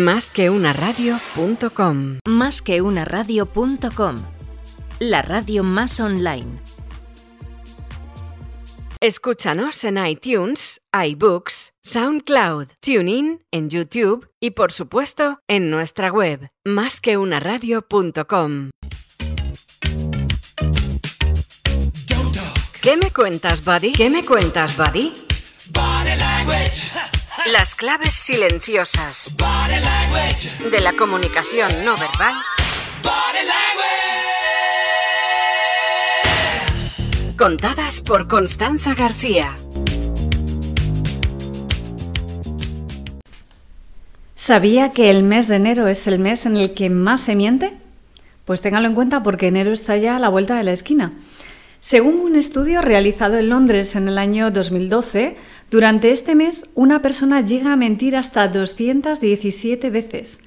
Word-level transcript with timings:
Más 0.00 0.30
que 0.30 0.48
una 0.48 0.72
radio.com. 0.72 2.20
Más 2.26 2.62
que 2.62 2.80
una 2.80 3.04
radio.com. 3.04 4.14
La 4.98 5.20
radio 5.20 5.62
más 5.62 6.00
online. 6.00 6.58
Escúchanos 8.98 9.84
en 9.84 9.98
iTunes, 9.98 10.80
iBooks, 10.94 11.74
SoundCloud, 11.82 12.68
TuneIn, 12.80 13.44
en 13.50 13.68
YouTube 13.68 14.30
y 14.40 14.52
por 14.52 14.72
supuesto 14.72 15.42
en 15.48 15.68
nuestra 15.68 16.10
web, 16.10 16.48
másqueunaradio.com. 16.64 18.70
¿Qué 22.80 22.96
me 22.96 23.12
cuentas, 23.12 23.62
Buddy? 23.62 23.92
¿Qué 23.92 24.08
me 24.08 24.24
cuentas, 24.24 24.78
Buddy? 24.78 25.26
Las 27.46 27.74
claves 27.74 28.12
silenciosas 28.12 29.32
de 30.70 30.80
la 30.80 30.92
comunicación 30.92 31.84
no 31.84 31.96
verbal 31.96 32.34
contadas 37.36 38.02
por 38.02 38.28
Constanza 38.28 38.94
García. 38.94 39.56
¿Sabía 44.34 44.92
que 44.92 45.08
el 45.08 45.22
mes 45.22 45.48
de 45.48 45.56
enero 45.56 45.88
es 45.88 46.06
el 46.06 46.18
mes 46.18 46.44
en 46.44 46.58
el 46.58 46.74
que 46.74 46.90
más 46.90 47.22
se 47.22 47.34
miente? 47.34 47.78
Pues 48.44 48.60
téngalo 48.60 48.86
en 48.86 48.94
cuenta 48.94 49.22
porque 49.22 49.46
enero 49.46 49.72
está 49.72 49.96
ya 49.96 50.16
a 50.16 50.18
la 50.18 50.28
vuelta 50.28 50.56
de 50.56 50.64
la 50.64 50.72
esquina. 50.72 51.12
Según 51.80 52.16
un 52.16 52.36
estudio 52.36 52.82
realizado 52.82 53.38
en 53.38 53.48
Londres 53.48 53.96
en 53.96 54.06
el 54.06 54.18
año 54.18 54.50
2012, 54.50 55.36
durante 55.70 56.10
este 56.10 56.34
mes 56.34 56.68
una 56.74 57.00
persona 57.00 57.40
llega 57.40 57.72
a 57.72 57.76
mentir 57.76 58.16
hasta 58.16 58.48
217 58.48 59.88
veces, 59.88 60.40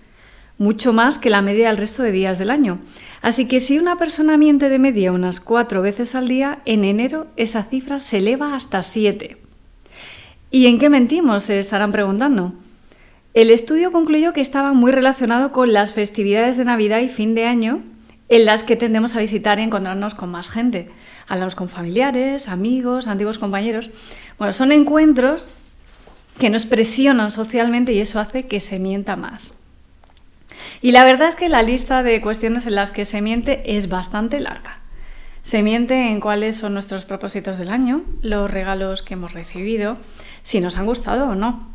mucho 0.59 0.93
más 0.93 1.17
que 1.17 1.31
la 1.31 1.41
media 1.41 1.69
del 1.69 1.77
resto 1.77 2.03
de 2.03 2.11
días 2.11 2.38
del 2.38 2.51
año. 2.51 2.77
Así 3.23 3.47
que 3.47 3.59
si 3.59 3.80
una 3.80 3.97
persona 3.97 4.38
miente 4.38 4.69
de 4.69 4.77
media 4.77 5.11
unas 5.11 5.39
cuatro 5.39 5.81
veces 5.81 6.13
al 6.13 6.27
día, 6.27 6.59
en 6.66 6.83
enero 6.83 7.25
esa 7.36 7.63
cifra 7.63 7.99
se 7.99 8.19
eleva 8.19 8.55
hasta 8.55 8.83
siete. 8.83 9.38
¿Y 10.52 10.67
en 10.67 10.77
qué 10.77 10.89
mentimos? 10.89 11.43
Se 11.43 11.58
estarán 11.58 11.91
preguntando. 11.91 12.53
El 13.33 13.49
estudio 13.49 13.91
concluyó 13.91 14.33
que 14.33 14.41
estaba 14.41 14.73
muy 14.73 14.91
relacionado 14.91 15.52
con 15.52 15.73
las 15.73 15.93
festividades 15.93 16.58
de 16.58 16.65
Navidad 16.65 16.99
y 16.99 17.09
fin 17.09 17.33
de 17.33 17.47
año, 17.47 17.81
en 18.30 18.45
las 18.45 18.63
que 18.63 18.75
tendemos 18.75 19.15
a 19.15 19.19
visitar 19.19 19.58
y 19.58 19.63
encontrarnos 19.63 20.13
con 20.13 20.30
más 20.30 20.52
gente 20.52 20.89
hablamos 21.27 21.55
con 21.55 21.69
familiares, 21.69 22.47
amigos, 22.47 23.07
antiguos 23.07 23.38
compañeros. 23.38 23.89
Bueno, 24.38 24.53
son 24.53 24.71
encuentros 24.71 25.49
que 26.39 26.49
nos 26.49 26.65
presionan 26.65 27.30
socialmente 27.30 27.93
y 27.93 27.99
eso 27.99 28.19
hace 28.19 28.47
que 28.47 28.59
se 28.59 28.80
mienta 28.80 29.15
más. 29.15 29.57
Y 30.81 30.91
la 30.91 31.03
verdad 31.03 31.30
es 31.30 31.35
que 31.35 31.49
la 31.49 31.63
lista 31.63 32.03
de 32.03 32.21
cuestiones 32.21 32.65
en 32.65 32.75
las 32.75 32.91
que 32.91 33.05
se 33.05 33.21
miente 33.21 33.77
es 33.77 33.89
bastante 33.89 34.39
larga. 34.39 34.80
Se 35.43 35.61
miente 35.61 36.09
en 36.09 36.19
cuáles 36.19 36.57
son 36.57 36.73
nuestros 36.73 37.03
propósitos 37.05 37.58
del 37.58 37.69
año, 37.69 38.03
los 38.21 38.49
regalos 38.49 39.03
que 39.03 39.15
hemos 39.15 39.33
recibido, 39.33 39.97
si 40.43 40.61
nos 40.61 40.77
han 40.77 40.85
gustado 40.85 41.27
o 41.30 41.35
no, 41.35 41.67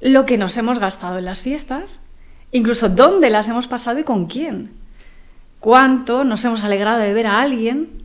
lo 0.00 0.26
que 0.26 0.36
nos 0.36 0.56
hemos 0.56 0.78
gastado 0.78 1.18
en 1.18 1.24
las 1.24 1.40
fiestas, 1.40 2.00
incluso 2.52 2.88
dónde 2.88 3.30
las 3.30 3.48
hemos 3.48 3.66
pasado 3.66 3.98
y 3.98 4.04
con 4.04 4.26
quién, 4.26 4.72
cuánto 5.58 6.22
nos 6.24 6.44
hemos 6.44 6.62
alegrado 6.64 7.00
de 7.00 7.14
ver 7.14 7.26
a 7.26 7.40
alguien 7.40 7.97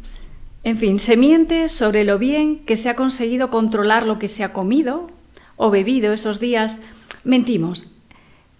en 0.63 0.77
fin, 0.77 0.97
se 0.97 1.17
miente 1.17 1.67
sobre 1.67 2.05
lo 2.05 2.17
bien 2.17 2.59
que 2.59 2.77
se 2.77 2.89
ha 2.89 2.95
conseguido 2.95 3.49
controlar 3.49 4.07
lo 4.07 4.17
que 4.17 4.29
se 4.29 4.45
ha 4.45 4.53
comido 4.53 5.11
o 5.57 5.69
bebido 5.69 6.13
esos 6.13 6.39
días. 6.39 6.79
Mentimos. 7.25 7.91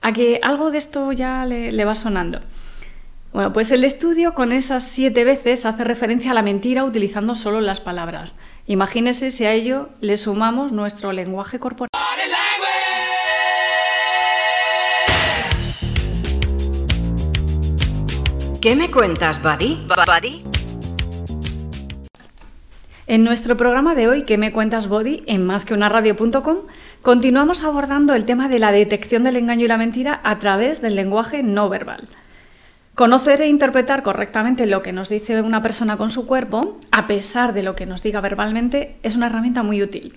A 0.02 0.12
que 0.12 0.42
algo 0.44 0.70
de 0.72 0.80
esto 0.80 1.14
ya 1.14 1.46
le, 1.46 1.86
va 1.86 1.96
sonando. 1.96 2.42
Bueno, 3.32 3.54
pues 3.54 3.72
el 3.72 3.86
estudio 3.86 4.34
con 4.34 4.52
esas 4.52 4.84
siete 4.84 5.24
veces 5.24 5.66
hace 5.66 5.86
referencia 5.86 6.32
a 6.32 6.34
la 6.34 6.42
mentira 6.42 6.84
utilizando 6.84 7.36
solo 7.36 7.62
las 7.62 7.80
palabras. 7.80 8.36
Imagínese 8.68 9.32
si 9.32 9.46
a 9.46 9.54
ello 9.54 9.90
le 10.02 10.18
sumamos 10.18 10.74
nuestro 10.74 11.14
lenguaje 11.14 11.58
corporal. 11.58 11.90
¿Qué 18.60 18.76
me 18.76 18.92
cuentas, 18.92 19.42
Buddy? 19.42 19.88
¿Buddy? 19.88 20.53
En 23.14 23.24
nuestro 23.24 23.56
programa 23.56 23.94
de 23.94 24.08
hoy, 24.08 24.24
¿Qué 24.24 24.40
me 24.40 24.52
cuentas, 24.52 24.88
Body? 24.88 25.22
en 25.28 25.46
másqueunaradio.com, 25.46 26.58
continuamos 27.04 27.64
abordando 27.64 28.16
el 28.16 28.26
tema 28.26 28.48
de 28.48 28.58
la 28.58 28.72
detección 28.72 29.24
del 29.24 29.36
engaño 29.36 29.66
y 29.66 29.68
la 29.68 29.78
mentira 29.78 30.20
a 30.24 30.40
través 30.40 30.82
del 30.82 30.96
lenguaje 30.96 31.44
no 31.44 31.70
verbal. 31.70 32.08
Conocer 32.96 33.44
e 33.44 33.48
interpretar 33.48 34.02
correctamente 34.02 34.66
lo 34.66 34.82
que 34.82 34.94
nos 34.94 35.10
dice 35.10 35.44
una 35.44 35.62
persona 35.62 35.96
con 35.96 36.10
su 36.10 36.26
cuerpo, 36.26 36.80
a 36.90 37.06
pesar 37.06 37.54
de 37.54 37.62
lo 37.62 37.76
que 37.76 37.86
nos 37.86 38.02
diga 38.02 38.20
verbalmente, 38.20 38.98
es 39.04 39.16
una 39.16 39.28
herramienta 39.28 39.62
muy 39.62 39.84
útil. 39.84 40.16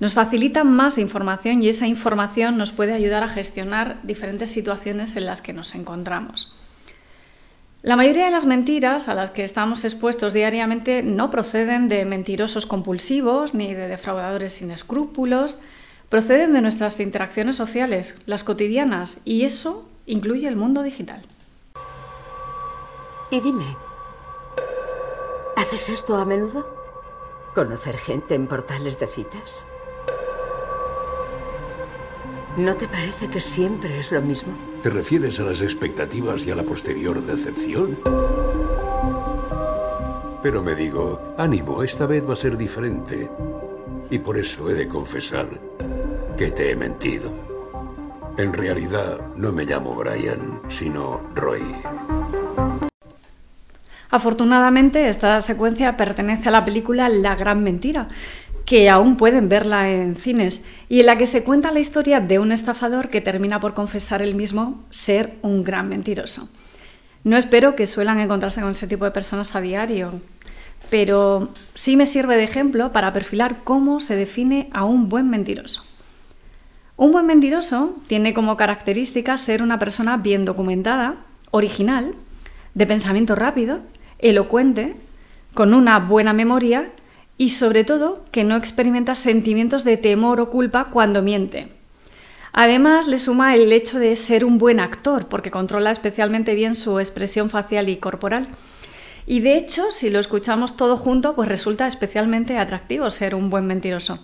Nos 0.00 0.14
facilita 0.14 0.64
más 0.64 0.96
información 0.96 1.62
y 1.62 1.68
esa 1.68 1.86
información 1.86 2.56
nos 2.56 2.72
puede 2.72 2.94
ayudar 2.94 3.22
a 3.22 3.28
gestionar 3.28 3.98
diferentes 4.02 4.50
situaciones 4.50 5.14
en 5.16 5.26
las 5.26 5.42
que 5.42 5.52
nos 5.52 5.74
encontramos. 5.74 6.53
La 7.84 7.96
mayoría 7.96 8.24
de 8.24 8.30
las 8.30 8.46
mentiras 8.46 9.08
a 9.10 9.14
las 9.14 9.30
que 9.30 9.44
estamos 9.44 9.84
expuestos 9.84 10.32
diariamente 10.32 11.02
no 11.02 11.30
proceden 11.30 11.90
de 11.90 12.06
mentirosos 12.06 12.64
compulsivos 12.64 13.52
ni 13.52 13.74
de 13.74 13.88
defraudadores 13.88 14.54
sin 14.54 14.70
escrúpulos, 14.70 15.60
proceden 16.08 16.54
de 16.54 16.62
nuestras 16.62 16.98
interacciones 16.98 17.56
sociales, 17.56 18.22
las 18.24 18.42
cotidianas, 18.42 19.20
y 19.26 19.44
eso 19.44 19.86
incluye 20.06 20.48
el 20.48 20.56
mundo 20.56 20.82
digital. 20.82 21.20
Y 23.30 23.42
dime, 23.42 23.76
¿haces 25.54 25.90
esto 25.90 26.16
a 26.16 26.24
menudo? 26.24 26.66
¿Conocer 27.54 27.98
gente 27.98 28.34
en 28.34 28.46
portales 28.46 28.98
de 28.98 29.08
citas? 29.08 29.66
¿No 32.56 32.76
te 32.76 32.86
parece 32.86 33.28
que 33.28 33.40
siempre 33.40 33.98
es 33.98 34.12
lo 34.12 34.22
mismo? 34.22 34.56
¿Te 34.80 34.88
refieres 34.88 35.40
a 35.40 35.42
las 35.42 35.60
expectativas 35.60 36.46
y 36.46 36.52
a 36.52 36.54
la 36.54 36.62
posterior 36.62 37.20
decepción? 37.20 37.98
Pero 40.40 40.62
me 40.62 40.76
digo, 40.76 41.34
ánimo, 41.36 41.82
esta 41.82 42.06
vez 42.06 42.28
va 42.28 42.34
a 42.34 42.36
ser 42.36 42.56
diferente. 42.56 43.28
Y 44.08 44.20
por 44.20 44.38
eso 44.38 44.70
he 44.70 44.74
de 44.74 44.86
confesar 44.86 45.48
que 46.36 46.52
te 46.52 46.70
he 46.70 46.76
mentido. 46.76 47.32
En 48.36 48.52
realidad 48.52 49.20
no 49.36 49.50
me 49.50 49.64
llamo 49.64 49.96
Brian, 49.96 50.60
sino 50.68 51.22
Roy. 51.34 51.62
Afortunadamente, 54.10 55.08
esta 55.08 55.40
secuencia 55.40 55.96
pertenece 55.96 56.48
a 56.48 56.52
la 56.52 56.64
película 56.64 57.08
La 57.08 57.34
Gran 57.34 57.64
Mentira, 57.64 58.06
que 58.64 58.88
aún 58.88 59.16
pueden 59.16 59.48
verla 59.48 59.90
en 59.90 60.16
cines 60.16 60.64
y 60.88 61.00
en 61.00 61.06
la 61.06 61.18
que 61.18 61.26
se 61.26 61.44
cuenta 61.44 61.70
la 61.70 61.80
historia 61.80 62.20
de 62.20 62.38
un 62.38 62.52
estafador 62.52 63.08
que 63.08 63.20
termina 63.20 63.60
por 63.60 63.74
confesar 63.74 64.22
él 64.22 64.34
mismo 64.34 64.82
ser 64.90 65.34
un 65.42 65.64
gran 65.64 65.88
mentiroso. 65.88 66.48
No 67.24 67.36
espero 67.36 67.76
que 67.76 67.86
suelan 67.86 68.20
encontrarse 68.20 68.60
con 68.60 68.70
ese 68.70 68.86
tipo 68.86 69.04
de 69.04 69.10
personas 69.10 69.54
a 69.54 69.60
diario, 69.60 70.20
pero 70.90 71.50
sí 71.74 71.96
me 71.96 72.06
sirve 72.06 72.36
de 72.36 72.44
ejemplo 72.44 72.92
para 72.92 73.12
perfilar 73.12 73.64
cómo 73.64 74.00
se 74.00 74.16
define 74.16 74.68
a 74.72 74.84
un 74.84 75.08
buen 75.08 75.30
mentiroso. 75.30 75.84
Un 76.96 77.12
buen 77.12 77.26
mentiroso 77.26 77.96
tiene 78.06 78.34
como 78.34 78.56
característica 78.56 79.36
ser 79.36 79.62
una 79.62 79.78
persona 79.78 80.16
bien 80.16 80.44
documentada, 80.44 81.16
original, 81.50 82.14
de 82.74 82.86
pensamiento 82.86 83.34
rápido, 83.34 83.80
elocuente, 84.18 84.94
con 85.54 85.74
una 85.74 85.98
buena 85.98 86.32
memoria 86.32 86.90
y 87.36 87.50
sobre 87.50 87.84
todo 87.84 88.24
que 88.30 88.44
no 88.44 88.56
experimenta 88.56 89.14
sentimientos 89.14 89.84
de 89.84 89.96
temor 89.96 90.40
o 90.40 90.50
culpa 90.50 90.86
cuando 90.92 91.22
miente. 91.22 91.68
Además, 92.52 93.08
le 93.08 93.18
suma 93.18 93.56
el 93.56 93.72
hecho 93.72 93.98
de 93.98 94.14
ser 94.14 94.44
un 94.44 94.58
buen 94.58 94.78
actor, 94.78 95.26
porque 95.26 95.50
controla 95.50 95.90
especialmente 95.90 96.54
bien 96.54 96.76
su 96.76 97.00
expresión 97.00 97.50
facial 97.50 97.88
y 97.88 97.96
corporal. 97.96 98.46
Y 99.26 99.40
de 99.40 99.56
hecho, 99.56 99.90
si 99.90 100.08
lo 100.08 100.20
escuchamos 100.20 100.76
todo 100.76 100.96
junto, 100.96 101.34
pues 101.34 101.48
resulta 101.48 101.88
especialmente 101.88 102.56
atractivo 102.56 103.10
ser 103.10 103.34
un 103.34 103.50
buen 103.50 103.66
mentiroso. 103.66 104.20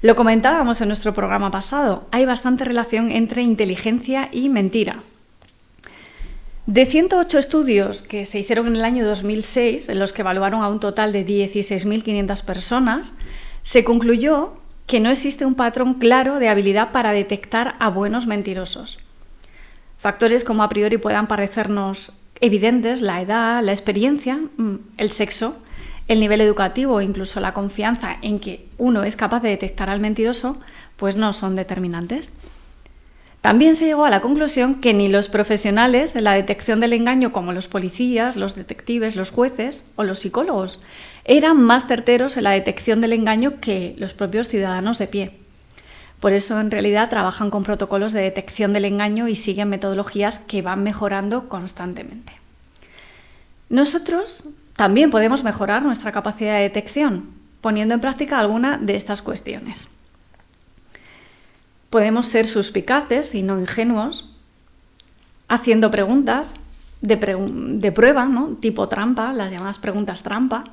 Lo 0.00 0.16
comentábamos 0.16 0.80
en 0.80 0.88
nuestro 0.88 1.14
programa 1.14 1.52
pasado, 1.52 2.08
hay 2.10 2.26
bastante 2.26 2.64
relación 2.64 3.12
entre 3.12 3.42
inteligencia 3.42 4.28
y 4.32 4.48
mentira. 4.48 4.96
De 6.66 6.86
108 6.86 7.38
estudios 7.38 8.02
que 8.02 8.24
se 8.24 8.38
hicieron 8.38 8.68
en 8.68 8.76
el 8.76 8.84
año 8.84 9.04
2006, 9.04 9.88
en 9.88 9.98
los 9.98 10.12
que 10.12 10.22
evaluaron 10.22 10.62
a 10.62 10.68
un 10.68 10.78
total 10.78 11.12
de 11.12 11.26
16.500 11.26 12.44
personas, 12.44 13.16
se 13.62 13.82
concluyó 13.82 14.54
que 14.86 15.00
no 15.00 15.10
existe 15.10 15.44
un 15.44 15.56
patrón 15.56 15.94
claro 15.94 16.38
de 16.38 16.48
habilidad 16.48 16.92
para 16.92 17.10
detectar 17.10 17.74
a 17.80 17.88
buenos 17.88 18.26
mentirosos. 18.26 19.00
Factores 19.98 20.44
como 20.44 20.62
a 20.62 20.68
priori 20.68 20.98
puedan 20.98 21.26
parecernos 21.26 22.12
evidentes, 22.40 23.00
la 23.00 23.20
edad, 23.20 23.60
la 23.62 23.72
experiencia, 23.72 24.36
mm, 24.56 24.76
el 24.98 25.10
sexo, 25.10 25.56
el 26.06 26.20
nivel 26.20 26.40
educativo 26.40 27.00
e 27.00 27.04
incluso 27.04 27.40
la 27.40 27.54
confianza 27.54 28.18
en 28.22 28.38
que 28.38 28.68
uno 28.78 29.02
es 29.02 29.16
capaz 29.16 29.40
de 29.40 29.48
detectar 29.48 29.90
al 29.90 30.00
mentiroso, 30.00 30.58
pues 30.96 31.16
no 31.16 31.32
son 31.32 31.56
determinantes. 31.56 32.32
También 33.42 33.74
se 33.74 33.86
llegó 33.86 34.04
a 34.04 34.10
la 34.10 34.20
conclusión 34.20 34.76
que 34.76 34.94
ni 34.94 35.08
los 35.08 35.28
profesionales 35.28 36.14
en 36.14 36.22
la 36.22 36.34
detección 36.34 36.78
del 36.78 36.92
engaño, 36.92 37.32
como 37.32 37.52
los 37.52 37.66
policías, 37.66 38.36
los 38.36 38.54
detectives, 38.54 39.16
los 39.16 39.32
jueces 39.32 39.84
o 39.96 40.04
los 40.04 40.20
psicólogos, 40.20 40.80
eran 41.24 41.60
más 41.60 41.88
certeros 41.88 42.36
en 42.36 42.44
la 42.44 42.52
detección 42.52 43.00
del 43.00 43.12
engaño 43.12 43.60
que 43.60 43.96
los 43.98 44.14
propios 44.14 44.46
ciudadanos 44.46 44.98
de 44.98 45.08
pie. 45.08 45.38
Por 46.20 46.32
eso, 46.32 46.60
en 46.60 46.70
realidad, 46.70 47.10
trabajan 47.10 47.50
con 47.50 47.64
protocolos 47.64 48.12
de 48.12 48.22
detección 48.22 48.72
del 48.72 48.84
engaño 48.84 49.26
y 49.26 49.34
siguen 49.34 49.70
metodologías 49.70 50.38
que 50.38 50.62
van 50.62 50.84
mejorando 50.84 51.48
constantemente. 51.48 52.34
Nosotros 53.68 54.50
también 54.76 55.10
podemos 55.10 55.42
mejorar 55.42 55.82
nuestra 55.82 56.12
capacidad 56.12 56.54
de 56.54 56.62
detección 56.62 57.30
poniendo 57.60 57.94
en 57.94 58.00
práctica 58.00 58.38
alguna 58.38 58.78
de 58.78 58.94
estas 58.94 59.20
cuestiones. 59.20 59.88
Podemos 61.92 62.26
ser 62.26 62.46
suspicaces 62.46 63.34
y 63.34 63.42
no 63.42 63.60
ingenuos, 63.60 64.30
haciendo 65.46 65.90
preguntas 65.90 66.54
de, 67.02 67.92
prueba, 67.94 68.24
¿no? 68.24 68.56
tipo 68.62 68.88
trampa, 68.88 69.34
las 69.34 69.52
llamadas 69.52 69.78
preguntas 69.78 70.22
trampa, 70.22 70.64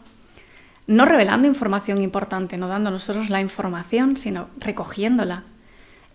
no 0.88 1.04
revelando 1.04 1.46
información 1.46 2.02
importante, 2.02 2.58
no 2.58 2.70
dando 2.70 2.90
nosotros 2.90 3.30
la 3.30 3.42
información, 3.42 4.16
sino 4.16 4.48
recogiéndola, 4.60 5.44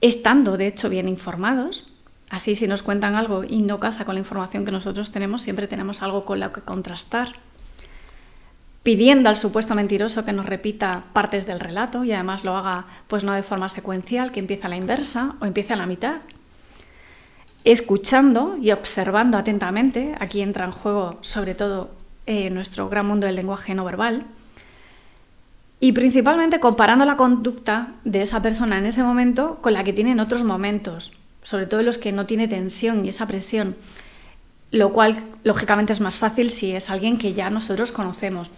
estando 0.00 0.56
de 0.56 0.68
hecho 0.68 0.88
bien 0.88 1.06
informados. 1.06 1.84
Así 2.30 2.56
si 2.56 2.66
nos 2.66 2.82
cuentan 2.82 3.14
algo 3.14 3.44
y 3.44 3.60
no 3.60 3.80
casa 3.80 4.06
con 4.06 4.14
la 4.14 4.20
información 4.20 4.64
que 4.64 4.70
nosotros 4.70 5.12
tenemos, 5.12 5.42
siempre 5.42 5.68
tenemos 5.68 6.00
algo 6.00 6.24
con 6.24 6.40
lo 6.40 6.50
que 6.50 6.62
contrastar. 6.62 7.34
Pidiendo 8.84 9.30
al 9.30 9.36
supuesto 9.36 9.74
mentiroso 9.74 10.24
que 10.24 10.32
nos 10.32 10.46
repita 10.46 11.04
partes 11.14 11.46
del 11.46 11.58
relato 11.58 12.04
y 12.04 12.12
además 12.12 12.44
lo 12.44 12.54
haga 12.54 12.84
pues 13.08 13.24
no 13.24 13.32
de 13.32 13.42
forma 13.42 13.68
secuencial, 13.68 14.30
que 14.30 14.40
empiece 14.40 14.66
a 14.66 14.70
la 14.70 14.76
inversa 14.76 15.34
o 15.40 15.46
empiece 15.46 15.72
a 15.72 15.76
la 15.76 15.86
mitad. 15.86 16.18
Escuchando 17.64 18.58
y 18.60 18.72
observando 18.72 19.38
atentamente, 19.38 20.14
aquí 20.20 20.42
entra 20.42 20.66
en 20.66 20.70
juego 20.70 21.18
sobre 21.22 21.54
todo 21.54 21.92
eh, 22.26 22.50
nuestro 22.50 22.90
gran 22.90 23.06
mundo 23.06 23.26
del 23.26 23.36
lenguaje 23.36 23.74
no 23.74 23.86
verbal, 23.86 24.26
y 25.80 25.92
principalmente 25.92 26.60
comparando 26.60 27.04
la 27.04 27.16
conducta 27.16 27.88
de 28.04 28.22
esa 28.22 28.42
persona 28.42 28.78
en 28.78 28.86
ese 28.86 29.02
momento 29.02 29.58
con 29.62 29.72
la 29.72 29.82
que 29.82 29.92
tiene 29.92 30.12
en 30.12 30.20
otros 30.20 30.44
momentos, 30.44 31.12
sobre 31.42 31.66
todo 31.66 31.82
los 31.82 31.98
que 31.98 32.12
no 32.12 32.26
tiene 32.26 32.48
tensión 32.48 33.04
y 33.04 33.08
esa 33.08 33.26
presión, 33.26 33.76
lo 34.70 34.92
cual 34.92 35.16
lógicamente 35.42 35.94
es 35.94 36.00
más 36.00 36.18
fácil 36.18 36.50
si 36.50 36.72
es 36.72 36.90
alguien 36.90 37.18
que 37.18 37.32
ya 37.32 37.48
nosotros 37.50 37.92
conocemos. 37.92 38.50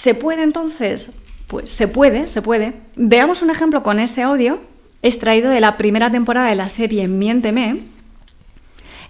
¿Se 0.00 0.14
puede 0.14 0.44
entonces? 0.44 1.10
Pues 1.48 1.72
se 1.72 1.88
puede, 1.88 2.28
se 2.28 2.40
puede. 2.40 2.74
Veamos 2.94 3.42
un 3.42 3.50
ejemplo 3.50 3.82
con 3.82 3.98
este 3.98 4.22
audio 4.22 4.60
extraído 5.02 5.50
de 5.50 5.60
la 5.60 5.76
primera 5.76 6.08
temporada 6.08 6.46
de 6.46 6.54
la 6.54 6.68
serie 6.68 7.08
Miénteme, 7.08 7.80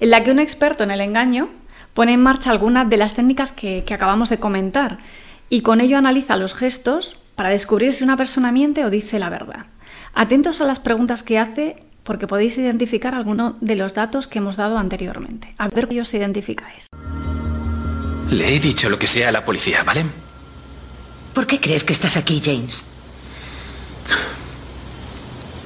en 0.00 0.10
la 0.10 0.24
que 0.24 0.30
un 0.30 0.38
experto 0.38 0.84
en 0.84 0.90
el 0.90 1.02
engaño 1.02 1.50
pone 1.92 2.14
en 2.14 2.22
marcha 2.22 2.50
algunas 2.50 2.88
de 2.88 2.96
las 2.96 3.12
técnicas 3.12 3.52
que, 3.52 3.84
acabamos 3.92 4.30
de 4.30 4.38
comentar 4.38 4.96
y 5.50 5.60
con 5.60 5.82
ello 5.82 5.98
analiza 5.98 6.36
los 6.36 6.54
gestos 6.54 7.18
para 7.36 7.50
descubrir 7.50 7.92
si 7.92 8.02
una 8.02 8.16
persona 8.16 8.50
miente 8.50 8.86
o 8.86 8.88
dice 8.88 9.18
la 9.18 9.28
verdad. 9.28 9.66
Atentos 10.14 10.62
a 10.62 10.64
las 10.64 10.80
preguntas 10.80 11.22
que 11.22 11.38
hace 11.38 11.76
porque 12.02 12.26
podéis 12.26 12.56
identificar 12.56 13.14
alguno 13.14 13.58
de 13.60 13.76
los 13.76 13.92
datos 13.92 14.26
que 14.26 14.38
hemos 14.38 14.56
dado 14.56 14.78
anteriormente. 14.78 15.54
A 15.58 15.68
ver 15.68 15.86
qué 15.86 16.00
os 16.00 16.14
identificáis. 16.14 16.86
Le 18.30 18.56
he 18.56 18.58
dicho 18.58 18.88
lo 18.88 18.98
que 18.98 19.06
sea 19.06 19.28
a 19.28 19.32
la 19.32 19.44
policía, 19.44 19.84
¿vale? 19.84 20.06
¿Por 21.38 21.46
qué 21.46 21.60
crees 21.60 21.84
que 21.84 21.92
estás 21.92 22.16
aquí, 22.16 22.42
James? 22.44 22.84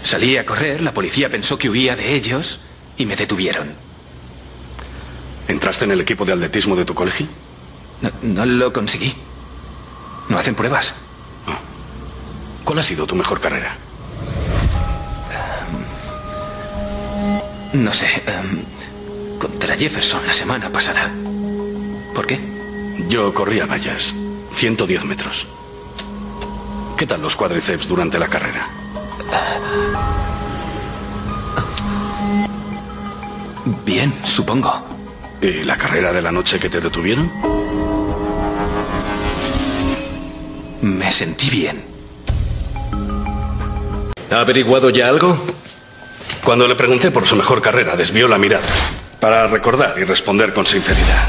Salí 0.02 0.36
a 0.36 0.44
correr, 0.44 0.82
la 0.82 0.92
policía 0.92 1.30
pensó 1.30 1.56
que 1.56 1.70
huía 1.70 1.96
de 1.96 2.14
ellos 2.14 2.60
y 2.98 3.06
me 3.06 3.16
detuvieron. 3.16 3.72
¿Entraste 5.48 5.86
en 5.86 5.92
el 5.92 6.02
equipo 6.02 6.26
de 6.26 6.34
atletismo 6.34 6.76
de 6.76 6.84
tu 6.84 6.94
colegio? 6.94 7.26
No, 8.02 8.10
no 8.20 8.44
lo 8.44 8.70
conseguí. 8.70 9.14
¿No 10.28 10.38
hacen 10.38 10.54
pruebas? 10.54 10.92
¿Cuál 12.64 12.78
ha 12.78 12.82
sido 12.82 13.06
tu 13.06 13.14
mejor 13.14 13.40
carrera? 13.40 13.74
no 17.72 17.94
sé. 17.94 18.22
Em, 18.26 19.38
contra 19.38 19.74
Jefferson 19.74 20.26
la 20.26 20.34
semana 20.34 20.70
pasada. 20.70 21.10
¿Por 22.14 22.26
qué? 22.26 22.38
Yo 23.08 23.32
corría 23.32 23.64
vallas. 23.64 24.12
110 24.54 25.06
metros. 25.06 25.48
¿Qué 27.02 27.06
tal 27.08 27.20
los 27.20 27.34
cuádriceps 27.34 27.88
durante 27.88 28.16
la 28.16 28.28
carrera? 28.28 28.64
Bien, 33.84 34.14
supongo. 34.22 34.86
¿Y 35.40 35.64
la 35.64 35.76
carrera 35.76 36.12
de 36.12 36.22
la 36.22 36.30
noche 36.30 36.60
que 36.60 36.70
te 36.70 36.80
detuvieron? 36.80 37.28
Me 40.80 41.10
sentí 41.10 41.50
bien. 41.50 41.82
¿Ha 44.30 44.38
averiguado 44.38 44.88
ya 44.90 45.08
algo? 45.08 45.44
Cuando 46.44 46.68
le 46.68 46.76
pregunté 46.76 47.10
por 47.10 47.26
su 47.26 47.34
mejor 47.34 47.60
carrera, 47.60 47.96
desvió 47.96 48.28
la 48.28 48.38
mirada 48.38 48.68
para 49.18 49.48
recordar 49.48 49.98
y 49.98 50.04
responder 50.04 50.52
con 50.52 50.66
sinceridad. 50.66 51.26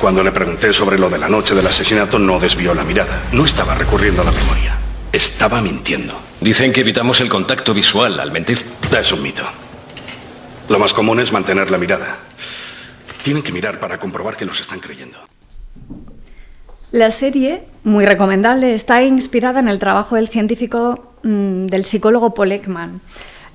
Cuando 0.00 0.22
le 0.22 0.30
pregunté 0.30 0.72
sobre 0.72 0.96
lo 0.96 1.10
de 1.10 1.18
la 1.18 1.28
noche 1.28 1.52
del 1.56 1.66
asesinato, 1.66 2.16
no 2.16 2.38
desvió 2.38 2.74
la 2.74 2.84
mirada. 2.84 3.24
No 3.32 3.44
estaba 3.44 3.74
recurriendo 3.74 4.22
a 4.22 4.26
la 4.26 4.30
memoria. 4.30 4.75
Estaba 5.12 5.62
mintiendo. 5.62 6.20
Dicen 6.40 6.72
que 6.72 6.82
evitamos 6.82 7.20
el 7.20 7.28
contacto 7.28 7.72
visual 7.72 8.20
al 8.20 8.32
mentir. 8.32 8.58
Es 8.98 9.12
un 9.12 9.22
mito. 9.22 9.42
Lo 10.68 10.78
más 10.78 10.92
común 10.92 11.20
es 11.20 11.32
mantener 11.32 11.70
la 11.70 11.78
mirada. 11.78 12.18
Tienen 13.22 13.42
que 13.42 13.52
mirar 13.52 13.80
para 13.80 13.98
comprobar 13.98 14.36
que 14.36 14.44
los 14.44 14.60
están 14.60 14.80
creyendo. 14.80 15.18
La 16.92 17.10
serie, 17.10 17.64
muy 17.84 18.06
recomendable, 18.06 18.74
está 18.74 19.02
inspirada 19.02 19.60
en 19.60 19.68
el 19.68 19.78
trabajo 19.78 20.16
del 20.16 20.28
científico, 20.28 21.14
mm, 21.22 21.66
del 21.66 21.84
psicólogo 21.84 22.34
Paul 22.34 22.52
Ekman, 22.52 23.00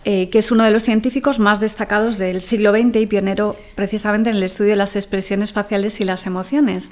eh, 0.03 0.29
que 0.29 0.39
es 0.39 0.51
uno 0.51 0.63
de 0.63 0.71
los 0.71 0.83
científicos 0.83 1.39
más 1.39 1.59
destacados 1.59 2.17
del 2.17 2.41
siglo 2.41 2.71
XX 2.71 2.97
y 2.97 3.07
pionero 3.07 3.55
precisamente 3.75 4.29
en 4.29 4.35
el 4.35 4.43
estudio 4.43 4.71
de 4.71 4.77
las 4.77 4.95
expresiones 4.95 5.53
faciales 5.53 6.01
y 6.01 6.05
las 6.05 6.25
emociones. 6.25 6.91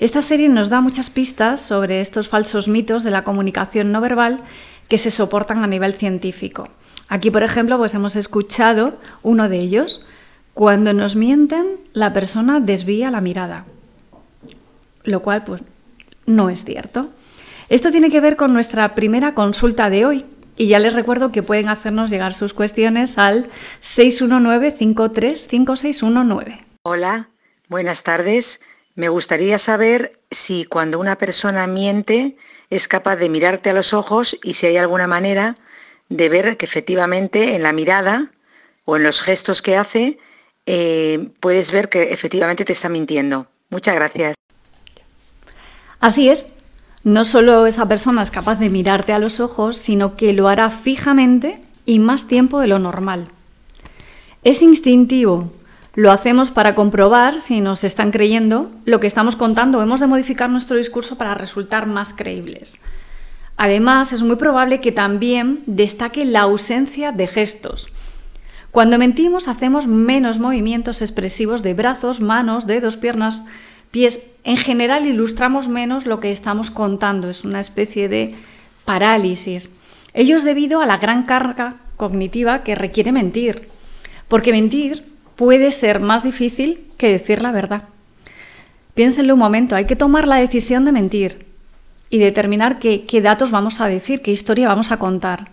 Esta 0.00 0.22
serie 0.22 0.48
nos 0.48 0.70
da 0.70 0.80
muchas 0.80 1.10
pistas 1.10 1.60
sobre 1.60 2.00
estos 2.00 2.28
falsos 2.28 2.68
mitos 2.68 3.04
de 3.04 3.10
la 3.10 3.24
comunicación 3.24 3.92
no 3.92 4.00
verbal 4.00 4.40
que 4.88 4.98
se 4.98 5.10
soportan 5.10 5.64
a 5.64 5.66
nivel 5.66 5.94
científico. 5.94 6.68
Aquí, 7.08 7.30
por 7.30 7.42
ejemplo, 7.42 7.78
pues 7.78 7.94
hemos 7.94 8.16
escuchado 8.16 8.98
uno 9.22 9.48
de 9.48 9.58
ellos. 9.58 10.04
Cuando 10.54 10.92
nos 10.92 11.16
mienten, 11.16 11.78
la 11.92 12.12
persona 12.12 12.60
desvía 12.60 13.10
la 13.10 13.20
mirada 13.20 13.64
lo 15.08 15.22
cual 15.22 15.42
pues 15.44 15.62
no 16.26 16.50
es 16.50 16.64
cierto. 16.64 17.08
Esto 17.68 17.90
tiene 17.90 18.10
que 18.10 18.20
ver 18.20 18.36
con 18.36 18.52
nuestra 18.52 18.94
primera 18.94 19.34
consulta 19.34 19.90
de 19.90 20.06
hoy 20.06 20.24
y 20.56 20.68
ya 20.68 20.78
les 20.78 20.94
recuerdo 20.94 21.32
que 21.32 21.42
pueden 21.42 21.68
hacernos 21.68 22.10
llegar 22.10 22.34
sus 22.34 22.54
cuestiones 22.54 23.18
al 23.18 23.48
619-535619. 23.80 26.60
Hola, 26.82 27.30
buenas 27.68 28.02
tardes. 28.02 28.60
Me 28.98 29.08
gustaría 29.08 29.60
saber 29.60 30.18
si 30.28 30.64
cuando 30.64 30.98
una 30.98 31.18
persona 31.18 31.68
miente 31.68 32.36
es 32.68 32.88
capaz 32.88 33.14
de 33.14 33.28
mirarte 33.28 33.70
a 33.70 33.72
los 33.72 33.94
ojos 33.94 34.36
y 34.42 34.54
si 34.54 34.66
hay 34.66 34.76
alguna 34.76 35.06
manera 35.06 35.54
de 36.08 36.28
ver 36.28 36.56
que 36.56 36.66
efectivamente 36.66 37.54
en 37.54 37.62
la 37.62 37.72
mirada 37.72 38.32
o 38.84 38.96
en 38.96 39.04
los 39.04 39.20
gestos 39.20 39.62
que 39.62 39.76
hace 39.76 40.18
eh, 40.66 41.28
puedes 41.38 41.70
ver 41.70 41.90
que 41.90 42.12
efectivamente 42.12 42.64
te 42.64 42.72
está 42.72 42.88
mintiendo. 42.88 43.46
Muchas 43.70 43.94
gracias. 43.94 44.34
Así 46.00 46.28
es, 46.28 46.48
no 47.04 47.24
solo 47.24 47.68
esa 47.68 47.86
persona 47.86 48.22
es 48.22 48.32
capaz 48.32 48.56
de 48.56 48.68
mirarte 48.68 49.12
a 49.12 49.20
los 49.20 49.38
ojos, 49.38 49.78
sino 49.78 50.16
que 50.16 50.32
lo 50.32 50.48
hará 50.48 50.70
fijamente 50.70 51.60
y 51.86 52.00
más 52.00 52.26
tiempo 52.26 52.58
de 52.58 52.66
lo 52.66 52.80
normal. 52.80 53.28
Es 54.42 54.60
instintivo, 54.60 55.52
lo 55.98 56.12
hacemos 56.12 56.52
para 56.52 56.76
comprobar 56.76 57.40
si 57.40 57.60
nos 57.60 57.82
están 57.82 58.12
creyendo 58.12 58.70
lo 58.84 59.00
que 59.00 59.08
estamos 59.08 59.34
contando. 59.34 59.82
Hemos 59.82 59.98
de 59.98 60.06
modificar 60.06 60.48
nuestro 60.48 60.76
discurso 60.76 61.18
para 61.18 61.34
resultar 61.34 61.86
más 61.86 62.14
creíbles. 62.14 62.78
Además, 63.56 64.12
es 64.12 64.22
muy 64.22 64.36
probable 64.36 64.80
que 64.80 64.92
también 64.92 65.64
destaque 65.66 66.24
la 66.24 66.42
ausencia 66.42 67.10
de 67.10 67.26
gestos. 67.26 67.88
Cuando 68.70 68.96
mentimos 68.96 69.48
hacemos 69.48 69.88
menos 69.88 70.38
movimientos 70.38 71.02
expresivos 71.02 71.64
de 71.64 71.74
brazos, 71.74 72.20
manos, 72.20 72.68
dedos, 72.68 72.96
piernas, 72.96 73.44
pies, 73.90 74.20
en 74.44 74.56
general 74.56 75.04
ilustramos 75.04 75.66
menos 75.66 76.06
lo 76.06 76.20
que 76.20 76.30
estamos 76.30 76.70
contando, 76.70 77.28
es 77.28 77.42
una 77.42 77.58
especie 77.58 78.08
de 78.08 78.36
parálisis. 78.84 79.72
Ello 80.14 80.36
es 80.36 80.44
debido 80.44 80.80
a 80.80 80.86
la 80.86 80.98
gran 80.98 81.24
carga 81.24 81.78
cognitiva 81.96 82.62
que 82.62 82.76
requiere 82.76 83.10
mentir, 83.10 83.68
porque 84.28 84.52
mentir 84.52 85.07
puede 85.38 85.70
ser 85.70 86.00
más 86.00 86.24
difícil 86.24 86.84
que 86.98 87.12
decir 87.12 87.42
la 87.42 87.52
verdad. 87.52 87.84
Piénsenlo 88.94 89.34
un 89.34 89.38
momento, 89.38 89.76
hay 89.76 89.84
que 89.84 89.94
tomar 89.94 90.26
la 90.26 90.34
decisión 90.36 90.84
de 90.84 90.90
mentir 90.90 91.46
y 92.10 92.18
determinar 92.18 92.80
qué, 92.80 93.20
datos 93.22 93.52
vamos 93.52 93.80
a 93.80 93.86
decir, 93.86 94.20
qué 94.20 94.32
historia 94.32 94.66
vamos 94.66 94.90
a 94.90 94.98
contar. 94.98 95.52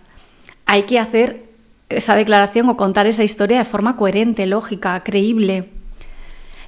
Hay 0.66 0.82
que 0.82 0.98
hacer 0.98 1.44
esa 1.88 2.16
declaración 2.16 2.68
o 2.68 2.76
contar 2.76 3.06
esa 3.06 3.22
historia 3.22 3.58
de 3.58 3.64
forma 3.64 3.96
coherente, 3.96 4.44
lógica, 4.46 5.00
creíble. 5.04 5.68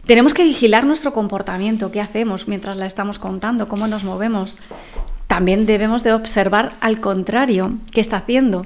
Tenemos 0.07 0.33
que 0.33 0.45
vigilar 0.45 0.87
nuestro 0.87 1.13
comportamiento, 1.13 1.91
qué 1.91 2.01
hacemos 2.01 2.47
mientras 2.47 2.77
la 2.77 2.87
estamos 2.87 3.19
contando, 3.19 3.67
cómo 3.67 3.89
nos 3.89 4.05
movemos. 4.05 4.59
También 5.27 5.67
debemos 5.67 6.05
de 6.05 6.13
observar 6.13 6.75
al 6.81 7.01
contrario, 7.01 7.73
qué 7.93 8.01
está 8.01 8.19
haciendo. 8.19 8.65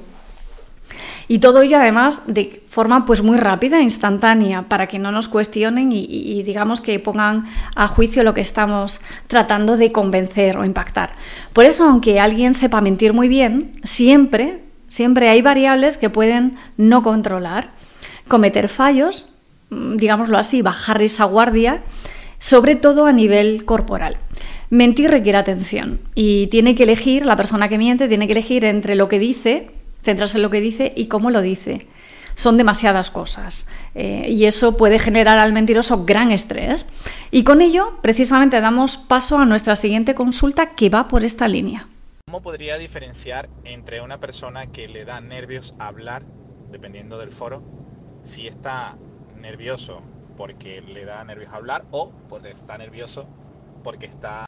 Y 1.28 1.38
todo 1.38 1.62
ello 1.62 1.78
además 1.78 2.22
de 2.26 2.62
forma 2.68 3.04
pues 3.04 3.22
muy 3.22 3.36
rápida, 3.36 3.80
instantánea, 3.80 4.62
para 4.62 4.86
que 4.86 4.98
no 4.98 5.12
nos 5.12 5.28
cuestionen 5.28 5.92
y, 5.92 6.42
digamos 6.42 6.80
que 6.80 6.98
pongan 6.98 7.46
a 7.74 7.88
juicio 7.88 8.22
lo 8.22 8.34
que 8.34 8.40
estamos 8.40 9.00
tratando 9.26 9.76
de 9.76 9.92
convencer 9.92 10.56
o 10.56 10.64
impactar. 10.64 11.12
Por 11.52 11.64
eso, 11.64 11.84
aunque 11.84 12.20
alguien 12.20 12.54
sepa 12.54 12.80
mentir 12.80 13.12
muy 13.12 13.28
bien, 13.28 13.72
siempre, 13.82 14.60
siempre 14.88 15.28
hay 15.28 15.42
variables 15.42 15.98
que 15.98 16.10
pueden 16.10 16.56
no 16.76 17.02
controlar, 17.02 17.70
cometer 18.28 18.68
fallos, 18.68 19.28
mm, 19.70 19.96
digámoslo 19.96 20.38
así, 20.38 20.62
bajar 20.62 21.02
esa 21.02 21.24
guardia, 21.24 21.82
sobre 22.38 22.74
todo 22.74 23.06
a 23.06 23.12
nivel 23.12 23.64
corporal. 23.64 24.16
Mentir 24.70 25.10
requiere 25.10 25.38
atención 25.38 26.00
y 26.14 26.46
tiene 26.48 26.74
que 26.74 26.84
elegir, 26.84 27.26
la 27.26 27.36
persona 27.36 27.68
que 27.68 27.78
miente 27.78 28.08
tiene 28.08 28.26
que 28.26 28.32
elegir 28.32 28.64
entre 28.64 28.96
lo 28.96 29.08
que 29.08 29.18
dice 29.18 29.70
centrarse 30.02 30.38
en 30.38 30.42
lo 30.42 30.50
que 30.50 30.60
dice 30.60 30.92
y 30.96 31.06
cómo 31.06 31.30
lo 31.30 31.40
dice. 31.40 31.86
Son 32.34 32.56
demasiadas 32.56 33.10
cosas 33.10 33.68
eh, 33.94 34.26
y 34.28 34.46
eso 34.46 34.76
puede 34.76 34.98
generar 34.98 35.38
al 35.38 35.52
mentiroso 35.52 36.04
gran 36.04 36.32
estrés. 36.32 36.88
Y 37.30 37.44
con 37.44 37.60
ello, 37.60 37.98
precisamente, 38.00 38.60
damos 38.60 38.96
paso 38.96 39.38
a 39.38 39.44
nuestra 39.44 39.76
siguiente 39.76 40.14
consulta 40.14 40.74
que 40.74 40.88
va 40.88 41.08
por 41.08 41.24
esta 41.24 41.46
línea. 41.46 41.88
¿Cómo 42.26 42.40
podría 42.40 42.78
diferenciar 42.78 43.50
entre 43.64 44.00
una 44.00 44.18
persona 44.18 44.68
que 44.68 44.88
le 44.88 45.04
da 45.04 45.20
nervios 45.20 45.74
hablar, 45.78 46.22
dependiendo 46.70 47.18
del 47.18 47.30
foro, 47.30 47.62
si 48.24 48.46
está 48.46 48.96
nervioso 49.38 50.02
porque 50.36 50.80
le 50.80 51.04
da 51.04 51.22
nervios 51.24 51.52
hablar 51.52 51.84
o 51.90 52.10
porque 52.28 52.50
está 52.50 52.78
nervioso 52.78 53.26
porque 53.82 54.06
está... 54.06 54.46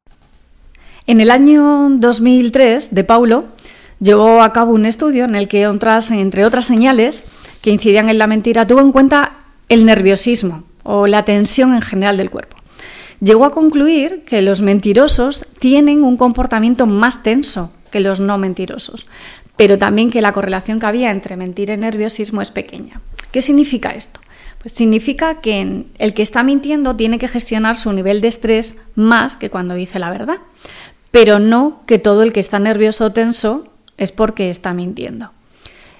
En 1.06 1.20
el 1.20 1.30
año 1.30 1.90
2003, 1.90 2.94
de 2.94 3.04
Paulo, 3.04 3.44
llevó 4.01 4.43
a 4.43 4.53
cabo 4.53 4.73
un 4.73 4.87
estudio 4.87 5.25
en 5.25 5.35
el 5.35 5.49
que, 5.49 5.63
entre 5.63 6.45
otras 6.45 6.67
señales 6.67 7.27
que 7.61 7.71
incidían 7.71 8.09
en 8.09 8.19
la 8.19 8.27
mentira, 8.27 8.67
tuvo 8.67 8.81
en 8.81 8.93
cuenta 8.93 9.39
el 9.69 9.87
nerviosismo 9.87 10.65
o 10.83 11.07
la 11.07 11.25
tensión 11.25 11.75
en 11.75 11.83
general 11.83 12.17
del 12.17 12.31
cuerpo. 12.31 12.57
Llegó 13.21 13.45
a 13.45 13.53
concluir 13.53 14.25
que 14.27 14.43
los 14.43 14.61
mentirosos 14.61 15.47
tienen 15.59 16.03
un 16.03 16.17
comportamiento 16.17 16.87
más 16.87 17.23
tenso 17.23 17.73
que 17.91 18.01
los 18.01 18.21
no 18.21 18.39
mentirosos, 18.39 19.07
pero 19.57 19.79
también 19.79 20.11
que 20.11 20.21
la 20.21 20.33
correlación 20.33 20.81
que 20.81 20.87
había 20.87 21.11
entre 21.11 21.37
mentir 21.37 21.71
y 21.71 21.77
nerviosismo 21.77 22.43
es 22.43 22.51
pequeña. 22.51 23.01
¿Qué 23.31 23.41
significa 23.41 23.91
esto? 23.91 24.21
Pues 24.61 24.73
significa 24.73 25.41
que 25.41 25.85
el 25.99 26.15
que 26.15 26.23
está 26.23 26.43
mintiendo 26.43 26.97
tiene 26.97 27.19
que 27.19 27.29
gestionar 27.29 27.77
su 27.77 27.93
nivel 27.93 28.21
de 28.21 28.29
estrés 28.29 28.79
más 28.95 29.37
que 29.37 29.51
cuando 29.51 29.75
dice 29.75 29.99
la 29.99 30.11
verdad, 30.11 30.39
pero 31.11 31.39
no 31.39 31.83
que 31.87 31.99
todo 31.99 32.23
el 32.23 32.33
que 32.33 32.41
está 32.41 32.59
nervioso 32.59 33.07
o 33.07 33.13
tenso 33.13 33.69
es 33.97 34.13
porque 34.13 34.51
está 34.51 34.75
mintiendo. 34.75 35.31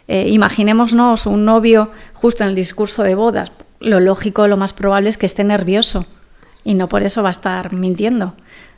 Eh, 0.07 0.29
imaginémonos 0.29 1.27
un 1.27 1.45
novio 1.45 1.91
justo 2.13 2.45
en 2.45 2.51
el 2.51 2.55
discurso 2.55 3.03
de 3.03 3.15
bodas. 3.15 3.53
Lo 3.81 4.01
lógico, 4.01 4.47
lo 4.47 4.57
más 4.57 4.73
probable 4.73 5.09
es 5.09 5.17
que 5.17 5.27
esté 5.27 5.45
nervioso 5.45 6.07
y 6.65 6.75
no 6.75 6.89
por 6.89 7.03
eso 7.03 7.23
va 7.23 7.29
a 7.29 7.33
estar 7.33 7.73
mintiendo. 7.73 8.35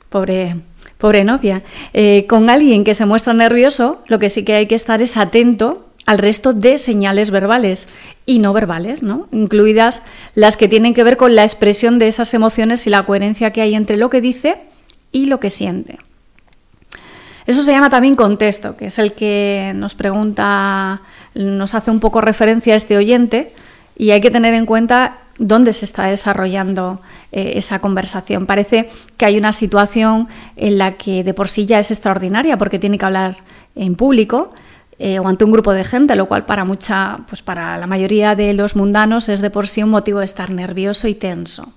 Pobre, 0.08 0.56
pobre 0.98 1.24
novia. 1.24 1.62
Eh, 1.92 2.26
con 2.28 2.48
alguien 2.50 2.84
que 2.84 2.94
se 2.94 3.06
muestra 3.06 3.32
nervioso, 3.32 4.02
lo 4.06 4.18
que 4.18 4.28
sí 4.28 4.44
que 4.44 4.54
hay 4.54 4.66
que 4.66 4.74
estar 4.74 5.02
es 5.02 5.16
atento 5.16 5.86
al 6.06 6.18
resto 6.18 6.52
de 6.52 6.78
señales 6.78 7.30
verbales 7.30 7.88
y 8.24 8.38
no 8.38 8.52
verbales, 8.52 9.02
¿no? 9.02 9.28
incluidas 9.32 10.04
las 10.34 10.56
que 10.56 10.68
tienen 10.68 10.94
que 10.94 11.02
ver 11.02 11.16
con 11.16 11.34
la 11.34 11.42
expresión 11.42 11.98
de 11.98 12.06
esas 12.06 12.32
emociones 12.32 12.86
y 12.86 12.90
la 12.90 13.04
coherencia 13.04 13.52
que 13.52 13.60
hay 13.60 13.74
entre 13.74 13.96
lo 13.96 14.08
que 14.08 14.20
dice 14.20 14.60
y 15.10 15.26
lo 15.26 15.40
que 15.40 15.50
siente. 15.50 15.98
Eso 17.46 17.62
se 17.62 17.72
llama 17.72 17.90
también 17.90 18.16
contexto, 18.16 18.76
que 18.76 18.86
es 18.86 18.98
el 18.98 19.12
que 19.12 19.72
nos 19.76 19.94
pregunta, 19.94 21.00
nos 21.34 21.74
hace 21.74 21.90
un 21.90 22.00
poco 22.00 22.20
referencia 22.20 22.74
a 22.74 22.76
este 22.76 22.96
oyente 22.96 23.52
y 23.96 24.10
hay 24.10 24.20
que 24.20 24.30
tener 24.30 24.54
en 24.54 24.66
cuenta 24.66 25.18
dónde 25.38 25.72
se 25.72 25.84
está 25.84 26.06
desarrollando 26.06 27.00
eh, 27.30 27.52
esa 27.56 27.78
conversación. 27.78 28.46
Parece 28.46 28.90
que 29.16 29.26
hay 29.26 29.38
una 29.38 29.52
situación 29.52 30.28
en 30.56 30.78
la 30.78 30.96
que 30.96 31.22
de 31.24 31.34
por 31.34 31.48
sí 31.48 31.66
ya 31.66 31.78
es 31.78 31.90
extraordinaria 31.90 32.58
porque 32.58 32.78
tiene 32.78 32.98
que 32.98 33.04
hablar 33.04 33.36
en 33.74 33.94
público 33.94 34.52
eh, 34.98 35.18
o 35.18 35.28
ante 35.28 35.44
un 35.44 35.52
grupo 35.52 35.72
de 35.72 35.84
gente, 35.84 36.16
lo 36.16 36.26
cual 36.26 36.46
para 36.46 36.64
mucha, 36.64 37.18
pues 37.28 37.42
para 37.42 37.76
la 37.76 37.86
mayoría 37.86 38.34
de 38.34 38.54
los 38.54 38.76
mundanos 38.76 39.28
es 39.28 39.40
de 39.40 39.50
por 39.50 39.68
sí 39.68 39.82
un 39.82 39.90
motivo 39.90 40.20
de 40.20 40.24
estar 40.24 40.50
nervioso 40.50 41.06
y 41.06 41.14
tenso. 41.14 41.74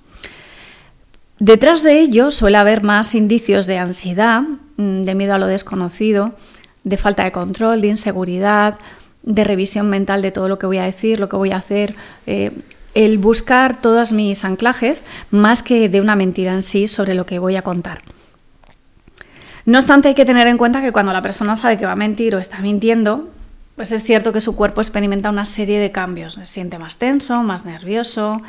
Detrás 1.39 1.84
de 1.84 2.00
ello 2.01 2.31
suele 2.31 2.58
haber 2.58 2.84
más 2.84 3.15
indicios 3.15 3.65
de 3.65 3.77
ansiedad, 3.77 4.41
mm, 4.75 5.03
de 5.03 5.15
miedo 5.15 5.34
a 5.34 5.38
lo 5.38 5.48
desconocido, 5.48 6.34
de 6.84 6.98
falta 6.98 7.24
de 7.24 7.31
control, 7.31 7.81
de 7.81 7.88
inseguridad, 7.88 8.77
de 9.24 9.43
revisión 9.46 9.89
mental 9.89 10.22
de 10.22 10.31
todo 10.31 10.50
lo 10.50 10.60
que 10.60 10.65
voy 10.65 10.79
a 10.79 10.84
decir, 10.84 11.19
lo 11.19 11.29
que 11.29 11.38
voy 11.38 11.51
a 11.51 11.58
hacer, 11.58 11.96
eh, 12.25 12.51
el 12.93 13.17
buscar 13.19 13.81
todos 13.81 14.12
mis 14.12 14.43
anclajes 14.43 15.05
más 15.31 15.63
que 15.63 15.88
de 15.88 16.01
una 16.01 16.15
mentira 16.15 16.53
en 16.53 16.62
sí 16.62 16.88
sobre 16.88 17.13
lo 17.13 17.25
que 17.25 17.39
voy 17.39 17.55
a 17.55 17.62
contar. 17.62 18.01
No 19.65 19.77
obstante, 19.77 20.10
hay 20.10 20.15
que 20.15 20.25
tener 20.25 20.48
en 20.48 20.58
cuenta 20.58 20.81
que 20.81 20.91
cuando 20.91 21.13
la 21.13 21.22
persona 21.22 21.55
sabe 21.55 21.77
que 21.77 21.86
va 21.86 21.93
a 21.93 21.96
mentir 21.96 22.36
o 22.36 22.39
está 22.39 22.60
mintiendo, 22.60 23.29
pues 23.75 23.91
es 23.91 24.03
cierto 24.03 24.34
que 24.34 24.41
su 24.41 24.55
cuerpo 24.55 24.81
experimenta 24.81 25.29
una 25.29 25.46
serie 25.46 25.79
de 25.79 25.91
cambios. 25.91 26.34
Se 26.34 26.46
siente 26.46 26.79
más 26.79 26.98
tenso, 26.98 27.43
más 27.43 27.65
nervioso, 27.65 28.41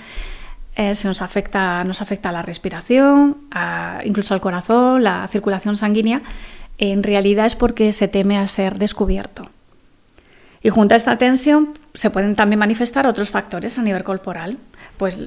eh, 0.77 0.95
se 0.95 1.09
nos 1.09 1.23
afecta, 1.23 1.83
nos 1.85 2.01
afecta 2.03 2.33
la 2.33 2.43
respiración, 2.43 3.37
incluso 4.05 4.35
al 4.35 4.41
corazón, 4.41 5.03
la 5.03 5.29
circulación 5.29 5.77
sanguínea, 5.77 6.23
en 6.79 7.03
realidad 7.03 7.47
es 7.47 7.55
porque 7.55 7.93
se 7.93 8.09
teme 8.09 8.39
a 8.39 8.49
ser 8.49 8.79
descubierto. 8.79 9.51
Y 10.63 10.71
junto 10.71 10.95
a 10.95 10.97
esta 10.97 11.19
tensión 11.19 11.75
se 11.95 12.11
pueden 12.11 12.37
también 12.37 12.59
manifestar 12.59 13.07
otros 13.07 13.31
factores 13.31 13.79
a 13.79 13.83
nivel 13.83 14.05
corporal. 14.05 14.59
Pues 14.97 15.19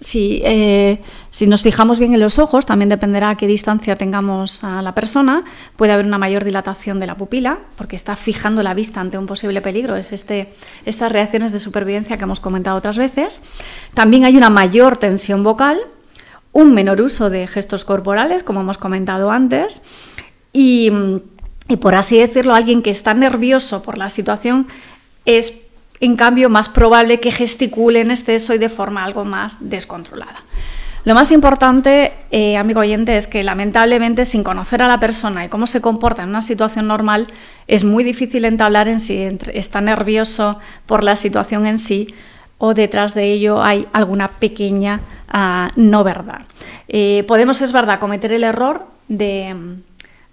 si, 0.00 0.40
eh, 0.44 1.02
si, 1.30 1.46
nos 1.46 1.62
fijamos 1.62 1.98
bien 1.98 2.14
en 2.14 2.20
los 2.20 2.38
ojos, 2.38 2.66
también 2.66 2.88
dependerá 2.88 3.30
a 3.30 3.36
qué 3.36 3.46
distancia 3.46 3.96
tengamos 3.96 4.62
a 4.62 4.82
la 4.82 4.94
persona. 4.94 5.44
Puede 5.76 5.92
haber 5.92 6.06
una 6.06 6.18
mayor 6.18 6.44
dilatación 6.44 7.00
de 7.00 7.06
la 7.06 7.16
pupila, 7.16 7.58
porque 7.76 7.96
está 7.96 8.16
fijando 8.16 8.62
la 8.62 8.74
vista 8.74 9.00
ante 9.00 9.18
un 9.18 9.26
posible 9.26 9.60
peligro. 9.60 9.96
Es 9.96 10.12
este, 10.12 10.52
estas 10.84 11.10
reacciones 11.10 11.52
de 11.52 11.58
supervivencia 11.58 12.16
que 12.16 12.24
hemos 12.24 12.40
comentado 12.40 12.76
otras 12.76 12.98
veces. 12.98 13.42
También 13.94 14.24
hay 14.24 14.36
una 14.36 14.50
mayor 14.50 14.96
tensión 14.96 15.42
vocal, 15.42 15.78
un 16.52 16.74
menor 16.74 17.00
uso 17.00 17.30
de 17.30 17.46
gestos 17.46 17.84
corporales, 17.84 18.42
como 18.42 18.60
hemos 18.60 18.78
comentado 18.78 19.30
antes, 19.30 19.82
y 20.52 20.92
y 21.68 21.76
por 21.76 21.94
así 21.94 22.18
decirlo, 22.18 22.54
alguien 22.54 22.82
que 22.82 22.90
está 22.90 23.14
nervioso 23.14 23.82
por 23.82 23.96
la 23.96 24.10
situación 24.10 24.66
es 25.24 25.54
en 26.00 26.16
cambio 26.16 26.50
más 26.50 26.68
probable 26.68 27.20
que 27.20 27.32
gesticule 27.32 28.00
en 28.00 28.10
exceso 28.10 28.54
y 28.54 28.58
de 28.58 28.68
forma 28.68 29.04
algo 29.04 29.24
más 29.24 29.56
descontrolada. 29.60 30.42
Lo 31.04 31.14
más 31.14 31.30
importante, 31.32 32.12
eh, 32.30 32.56
amigo 32.56 32.80
oyente, 32.80 33.16
es 33.16 33.26
que 33.26 33.42
lamentablemente 33.42 34.24
sin 34.24 34.42
conocer 34.42 34.80
a 34.80 34.88
la 34.88 35.00
persona 35.00 35.44
y 35.44 35.48
cómo 35.48 35.66
se 35.66 35.82
comporta 35.82 36.22
en 36.22 36.30
una 36.30 36.40
situación 36.40 36.86
normal, 36.86 37.28
es 37.66 37.84
muy 37.84 38.04
difícil 38.04 38.46
entablar 38.46 38.88
en 38.88 39.00
si 39.00 39.28
está 39.52 39.82
nervioso 39.82 40.58
por 40.86 41.04
la 41.04 41.14
situación 41.14 41.66
en 41.66 41.78
sí 41.78 42.06
o 42.56 42.72
detrás 42.72 43.14
de 43.14 43.32
ello 43.32 43.62
hay 43.62 43.86
alguna 43.92 44.38
pequeña 44.38 45.02
ah, 45.28 45.72
no 45.76 46.04
verdad. 46.04 46.42
Eh, 46.88 47.24
podemos, 47.28 47.60
es 47.60 47.72
verdad, 47.72 47.98
cometer 47.98 48.32
el 48.32 48.44
error 48.44 48.86
de 49.08 49.82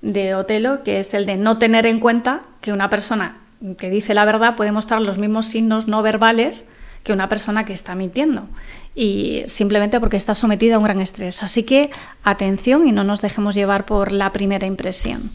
de 0.02 0.36
Otelo, 0.36 0.84
que 0.84 1.00
es 1.00 1.14
el 1.14 1.26
de 1.26 1.38
no 1.38 1.58
tener 1.58 1.86
en 1.86 2.00
cuenta 2.00 2.42
que 2.62 2.72
una 2.72 2.90
persona 2.90 3.38
que 3.78 3.90
dice 3.90 4.14
la 4.14 4.26
verdad 4.26 4.56
puede 4.56 4.72
mostrar 4.72 5.02
los 5.02 5.18
mismos 5.18 5.46
signos 5.46 5.88
no 5.88 6.02
verbales 6.02 6.68
que 7.04 7.14
una 7.14 7.30
persona 7.30 7.66
que 7.66 7.74
está 7.74 7.96
mintiendo 7.96 8.48
y 8.94 9.44
simplemente 9.48 10.00
porque 10.00 10.18
está 10.18 10.36
sometida 10.36 10.76
a 10.76 10.78
un 10.78 10.84
gran 10.84 11.02
estrés. 11.02 11.44
Así 11.44 11.64
que 11.64 11.90
atención 12.24 12.88
y 12.88 12.92
no 12.92 13.04
nos 13.04 13.22
dejemos 13.22 13.56
llevar 13.56 13.86
por 13.86 14.12
la 14.12 14.32
primera 14.32 14.68
impresión. 14.68 15.32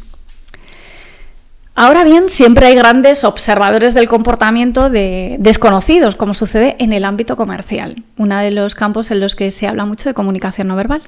Ahora 1.78 2.04
bien, 2.04 2.30
siempre 2.30 2.66
hay 2.66 2.74
grandes 2.74 3.22
observadores 3.22 3.92
del 3.92 4.08
comportamiento 4.08 4.88
de 4.88 5.36
desconocidos, 5.38 6.16
como 6.16 6.32
sucede 6.32 6.74
en 6.78 6.94
el 6.94 7.04
ámbito 7.04 7.36
comercial, 7.36 8.02
uno 8.16 8.38
de 8.38 8.50
los 8.50 8.74
campos 8.74 9.10
en 9.10 9.20
los 9.20 9.36
que 9.36 9.50
se 9.50 9.66
habla 9.66 9.84
mucho 9.84 10.08
de 10.08 10.14
comunicación 10.14 10.68
no 10.68 10.76
verbal. 10.76 11.02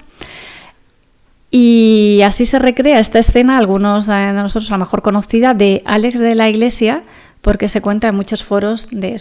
Y 1.51 2.21
así 2.25 2.47
se 2.47 2.59
recrea 2.59 3.01
esta 3.01 3.19
escena, 3.19 3.59
algunos 3.59 4.07
de 4.07 4.33
nosotros 4.33 4.71
la 4.71 4.79
mejor 4.79 5.03
conocida, 5.03 5.55
de 5.55 5.83
Alex 5.87 6.19
de 6.19 6.35
la 6.35 6.49
Iglesia, 6.49 7.05
porque 7.41 7.69
se 7.69 7.81
cuenta 7.81 8.09
en 8.09 8.17
muchos 8.17 8.45
foros 8.45 8.89
de, 8.91 9.21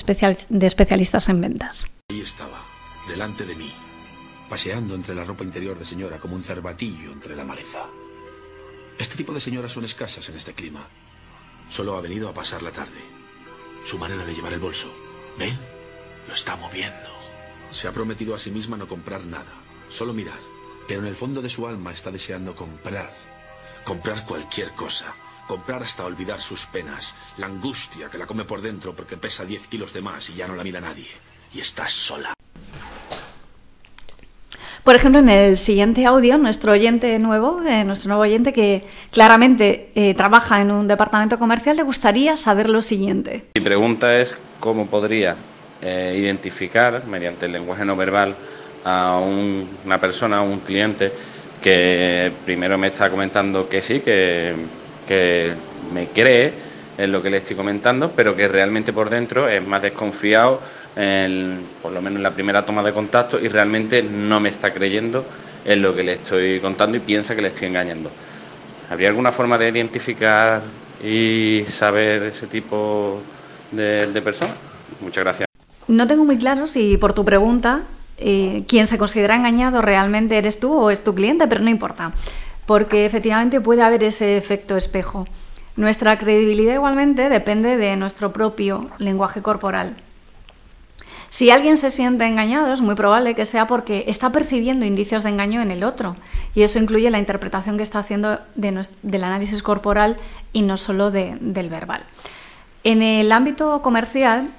de 0.49 0.65
especialistas 0.65 1.29
en 1.29 1.41
ventas. 1.41 1.87
Ahí 2.09 2.21
estaba, 2.21 2.61
delante 3.07 3.45
de 3.45 3.55
mí, 3.55 3.71
paseando 4.49 4.95
entre 4.95 5.15
la 5.15 5.23
ropa 5.23 5.43
interior 5.43 5.79
de 5.79 5.85
señora 5.85 6.19
como 6.19 6.35
un 6.35 6.43
cervatillo 6.43 7.11
entre 7.11 7.35
la 7.35 7.45
maleza. 7.45 7.85
Este 8.99 9.15
tipo 9.15 9.33
de 9.33 9.39
señoras 9.39 9.71
son 9.71 9.85
escasas 9.85 10.27
en 10.27 10.35
este 10.35 10.53
clima. 10.53 10.87
Solo 11.69 11.95
ha 11.95 12.01
venido 12.01 12.27
a 12.27 12.33
pasar 12.33 12.61
la 12.61 12.71
tarde. 12.71 12.99
Su 13.85 13.97
manera 13.97 14.25
de 14.25 14.33
llevar 14.33 14.51
el 14.53 14.59
bolso 14.59 14.89
¿Ven? 15.37 15.57
Lo 16.27 16.33
está 16.33 16.55
moviendo. 16.55 17.09
Se 17.71 17.87
ha 17.87 17.91
prometido 17.91 18.33
a 18.33 18.39
sí 18.39 18.49
misma 18.49 18.77
no 18.77 18.87
comprar 18.87 19.23
nada, 19.23 19.53
solo 19.89 20.13
mirar. 20.13 20.39
Pero 20.87 21.01
en 21.01 21.07
el 21.07 21.15
fondo 21.15 21.41
de 21.41 21.49
su 21.49 21.67
alma 21.67 21.91
está 21.91 22.11
deseando 22.11 22.55
comprar. 22.55 23.11
Comprar 23.83 24.25
cualquier 24.25 24.71
cosa. 24.71 25.13
Comprar 25.47 25.83
hasta 25.83 26.05
olvidar 26.05 26.39
sus 26.39 26.65
penas. 26.65 27.13
La 27.37 27.47
angustia 27.47 28.09
que 28.09 28.17
la 28.17 28.25
come 28.25 28.45
por 28.45 28.61
dentro 28.61 28.95
porque 28.95 29.17
pesa 29.17 29.43
10 29.43 29.67
kilos 29.67 29.91
de 29.91 30.01
más 30.01 30.29
y 30.29 30.35
ya 30.35 30.47
no 30.47 30.55
la 30.55 30.63
mira 30.63 30.79
nadie. 30.79 31.07
Y 31.53 31.59
está 31.59 31.89
sola. 31.89 32.33
Por 34.85 34.95
ejemplo, 34.95 35.19
en 35.19 35.27
el 35.27 35.57
siguiente 35.57 36.05
audio, 36.05 36.37
nuestro 36.37 36.71
oyente 36.71 37.19
nuevo, 37.19 37.61
eh, 37.63 37.83
nuestro 37.83 38.07
nuevo 38.07 38.23
oyente 38.23 38.53
que 38.53 38.87
claramente 39.11 39.91
eh, 39.95 40.13
trabaja 40.13 40.61
en 40.61 40.71
un 40.71 40.87
departamento 40.87 41.37
comercial, 41.37 41.75
le 41.75 41.83
gustaría 41.83 42.37
saber 42.37 42.69
lo 42.69 42.81
siguiente. 42.81 43.43
Mi 43.55 43.61
pregunta 43.61 44.17
es 44.17 44.37
cómo 44.61 44.87
podría 44.87 45.35
eh, 45.81 46.15
identificar 46.17 47.05
mediante 47.05 47.47
el 47.47 47.51
lenguaje 47.51 47.83
no 47.83 47.97
verbal 47.97 48.37
a 48.87 49.19
una 49.19 49.99
persona, 49.99 50.37
a 50.37 50.41
un 50.41 50.61
cliente 50.61 51.11
que 51.61 52.31
primero 52.45 52.77
me 52.77 52.87
está 52.87 53.09
comentando 53.09 53.67
que 53.67 53.81
sí, 53.81 53.99
que, 53.99 54.55
que 55.07 55.51
me 55.93 56.07
cree 56.07 56.53
en 56.97 57.11
lo 57.11 57.21
que 57.21 57.29
le 57.29 57.37
estoy 57.37 57.55
comentando, 57.55 58.11
pero 58.15 58.35
que 58.35 58.47
realmente 58.47 58.93
por 58.93 59.09
dentro 59.09 59.49
es 59.49 59.65
más 59.65 59.81
desconfiado 59.81 60.61
por 61.83 61.91
lo 61.91 62.01
menos 62.01 62.17
en 62.17 62.23
la 62.23 62.31
primera 62.31 62.65
toma 62.65 62.81
de 62.81 62.91
contacto, 62.91 63.39
y 63.39 63.47
realmente 63.49 64.01
no 64.01 64.39
me 64.39 64.49
está 64.49 64.73
creyendo 64.73 65.25
en 65.63 65.81
lo 65.81 65.95
que 65.95 66.03
le 66.03 66.13
estoy 66.13 66.59
contando 66.59 66.97
y 66.97 67.01
piensa 67.01 67.35
que 67.35 67.41
le 67.43 67.49
estoy 67.49 67.67
engañando. 67.67 68.09
¿Habría 68.89 69.09
alguna 69.09 69.31
forma 69.31 69.57
de 69.59 69.69
identificar 69.69 70.63
y 71.03 71.63
saber 71.67 72.23
ese 72.23 72.47
tipo 72.47 73.21
de, 73.71 74.21
personas? 74.23 74.55
Muchas 74.99 75.23
gracias. 75.23 75.47
No 75.87 76.07
tengo 76.07 76.25
muy 76.25 76.37
claro 76.37 76.65
si 76.65 76.97
por 76.97 77.13
tu 77.13 77.23
pregunta 77.23 77.83
eh, 78.17 78.63
quien 78.67 78.87
se 78.87 78.97
considera 78.97 79.35
engañado 79.35 79.81
realmente 79.81 80.37
eres 80.37 80.59
tú 80.59 80.73
o 80.73 80.89
es 80.89 81.03
tu 81.03 81.13
cliente, 81.13 81.47
pero 81.47 81.61
no 81.61 81.69
importa, 81.69 82.13
porque 82.65 83.05
efectivamente 83.05 83.61
puede 83.61 83.83
haber 83.83 84.03
ese 84.03 84.37
efecto 84.37 84.75
espejo. 84.75 85.27
Nuestra 85.75 86.17
credibilidad 86.17 86.73
igualmente 86.73 87.29
depende 87.29 87.77
de 87.77 87.95
nuestro 87.95 88.33
propio 88.33 88.89
lenguaje 88.97 89.41
corporal. 89.41 89.95
Si 91.29 91.51
alguien 91.51 91.77
se 91.77 91.91
siente 91.91 92.25
engañado, 92.25 92.73
es 92.73 92.81
muy 92.81 92.95
probable 92.95 93.35
que 93.35 93.45
sea 93.45 93.67
porque 93.67 94.05
está 94.07 94.31
percibiendo 94.31 94.85
indicios 94.85 95.23
de 95.23 95.29
engaño 95.29 95.61
en 95.61 95.71
el 95.71 95.83
otro. 95.83 96.15
Y 96.55 96.63
eso 96.63 96.79
incluye 96.79 97.09
la 97.11 97.19
interpretación 97.19 97.77
que 97.77 97.83
está 97.83 97.99
haciendo 97.99 98.39
del 98.55 99.23
análisis 99.23 99.61
corporal 99.61 100.17
y 100.53 100.61
no 100.61 100.77
solo 100.77 101.11
del 101.11 101.69
verbal. 101.69 102.03
En 102.83 103.01
el 103.01 103.31
ámbito 103.31 103.81
comercial 103.81 104.51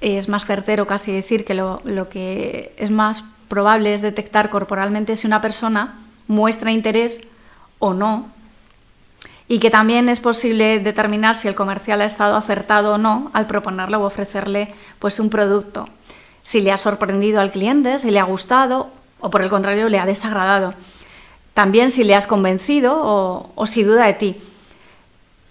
es 0.00 0.28
más 0.28 0.44
certero 0.44 0.86
casi 0.86 1.12
decir 1.12 1.44
que 1.44 1.54
lo, 1.54 1.80
lo 1.84 2.08
que 2.08 2.74
es 2.76 2.90
más 2.90 3.24
probable 3.48 3.94
es 3.94 4.02
detectar 4.02 4.50
corporalmente 4.50 5.16
si 5.16 5.26
una 5.26 5.40
persona 5.40 6.00
muestra 6.26 6.72
interés 6.72 7.20
o 7.78 7.94
no 7.94 8.28
y 9.48 9.60
que 9.60 9.70
también 9.70 10.08
es 10.08 10.20
posible 10.20 10.80
determinar 10.80 11.36
si 11.36 11.46
el 11.46 11.54
comercial 11.54 12.00
ha 12.00 12.04
estado 12.04 12.36
acertado 12.36 12.94
o 12.94 12.98
no 12.98 13.30
al 13.32 13.46
proponerle 13.46 13.96
o 13.96 14.04
ofrecerle 14.04 14.74
pues 14.98 15.20
un 15.20 15.30
producto 15.30 15.88
si 16.46 16.60
le 16.60 16.70
ha 16.70 16.76
sorprendido 16.76 17.40
al 17.40 17.50
cliente, 17.50 17.98
si 17.98 18.12
le 18.12 18.20
ha 18.20 18.24
gustado 18.24 18.90
o 19.18 19.30
por 19.30 19.42
el 19.42 19.48
contrario 19.48 19.88
le 19.88 19.98
ha 19.98 20.06
desagradado. 20.06 20.74
También 21.54 21.90
si 21.90 22.04
le 22.04 22.14
has 22.14 22.28
convencido 22.28 23.00
o, 23.02 23.66
si 23.66 23.82
duda 23.82 24.06
de 24.06 24.14
ti. 24.14 24.36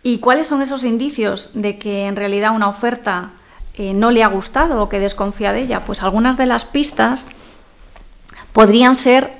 ¿Y 0.03 0.19
cuáles 0.19 0.47
son 0.47 0.61
esos 0.61 0.85
indicios 0.85 1.49
de 1.53 1.77
que 1.77 2.05
en 2.05 2.15
realidad 2.15 2.55
una 2.55 2.69
oferta 2.69 3.31
eh, 3.75 3.93
no 3.93 4.11
le 4.11 4.23
ha 4.23 4.27
gustado 4.27 4.81
o 4.81 4.89
que 4.89 4.99
desconfía 4.99 5.51
de 5.51 5.61
ella? 5.61 5.85
Pues 5.85 6.03
algunas 6.03 6.37
de 6.37 6.45
las 6.45 6.65
pistas 6.65 7.27
podrían 8.53 8.95
ser 8.95 9.33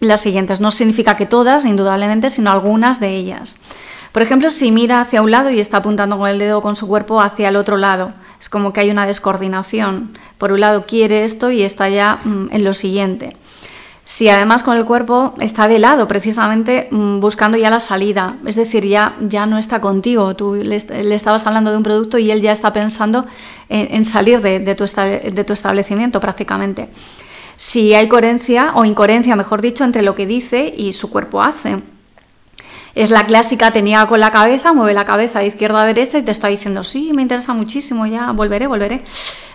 las 0.00 0.20
siguientes. 0.20 0.60
No 0.60 0.70
significa 0.70 1.16
que 1.16 1.26
todas, 1.26 1.64
indudablemente, 1.64 2.30
sino 2.30 2.50
algunas 2.50 3.00
de 3.00 3.16
ellas. 3.16 3.58
Por 4.12 4.22
ejemplo, 4.22 4.50
si 4.50 4.72
mira 4.72 5.00
hacia 5.00 5.22
un 5.22 5.30
lado 5.30 5.50
y 5.50 5.60
está 5.60 5.78
apuntando 5.78 6.18
con 6.18 6.28
el 6.28 6.38
dedo 6.38 6.62
con 6.62 6.74
su 6.74 6.88
cuerpo 6.88 7.20
hacia 7.20 7.48
el 7.48 7.56
otro 7.56 7.76
lado, 7.76 8.12
es 8.40 8.48
como 8.48 8.72
que 8.72 8.80
hay 8.80 8.90
una 8.90 9.06
descoordinación. 9.06 10.18
Por 10.38 10.52
un 10.52 10.60
lado 10.60 10.84
quiere 10.86 11.24
esto 11.24 11.50
y 11.50 11.62
está 11.62 11.88
ya 11.88 12.18
mm, 12.24 12.48
en 12.50 12.64
lo 12.64 12.74
siguiente. 12.74 13.36
Si 14.12 14.28
además 14.28 14.64
con 14.64 14.76
el 14.76 14.84
cuerpo 14.86 15.34
está 15.38 15.68
de 15.68 15.78
lado, 15.78 16.08
precisamente 16.08 16.88
mm, 16.90 17.20
buscando 17.20 17.56
ya 17.56 17.70
la 17.70 17.78
salida, 17.78 18.38
es 18.44 18.56
decir, 18.56 18.84
ya, 18.84 19.14
ya 19.20 19.46
no 19.46 19.56
está 19.56 19.80
contigo, 19.80 20.34
tú 20.34 20.56
le, 20.56 20.74
estabas 21.14 21.46
hablando 21.46 21.70
de 21.70 21.76
un 21.76 21.84
producto 21.84 22.18
y 22.18 22.32
él 22.32 22.42
ya 22.42 22.50
está 22.50 22.72
pensando 22.72 23.26
en, 23.68 24.04
salir 24.04 24.40
de, 24.40 24.74
tu 24.74 24.84
de 24.84 25.44
tu 25.44 25.52
establecimiento 25.52 26.18
prácticamente. 26.18 26.88
Si 27.54 27.94
hay 27.94 28.08
coherencia 28.08 28.72
o 28.74 28.84
incoherencia, 28.84 29.36
mejor 29.36 29.62
dicho, 29.62 29.84
entre 29.84 30.02
lo 30.02 30.16
que 30.16 30.26
dice 30.26 30.74
y 30.76 30.92
su 30.92 31.08
cuerpo 31.08 31.40
hace. 31.40 31.78
Es 32.96 33.12
la 33.12 33.26
clásica, 33.26 33.70
tenía 33.70 34.04
con 34.06 34.18
la 34.18 34.32
cabeza, 34.32 34.72
mueve 34.72 34.92
la 34.92 35.04
cabeza 35.04 35.38
de 35.38 35.46
izquierda 35.46 35.82
a 35.82 35.86
derecha 35.86 36.18
y 36.18 36.22
te 36.22 36.32
está 36.32 36.48
diciendo, 36.48 36.82
sí, 36.82 37.12
me 37.14 37.22
interesa 37.22 37.54
muchísimo, 37.54 38.04
ya 38.06 38.32
volveré, 38.32 38.66
volveré. 38.66 39.02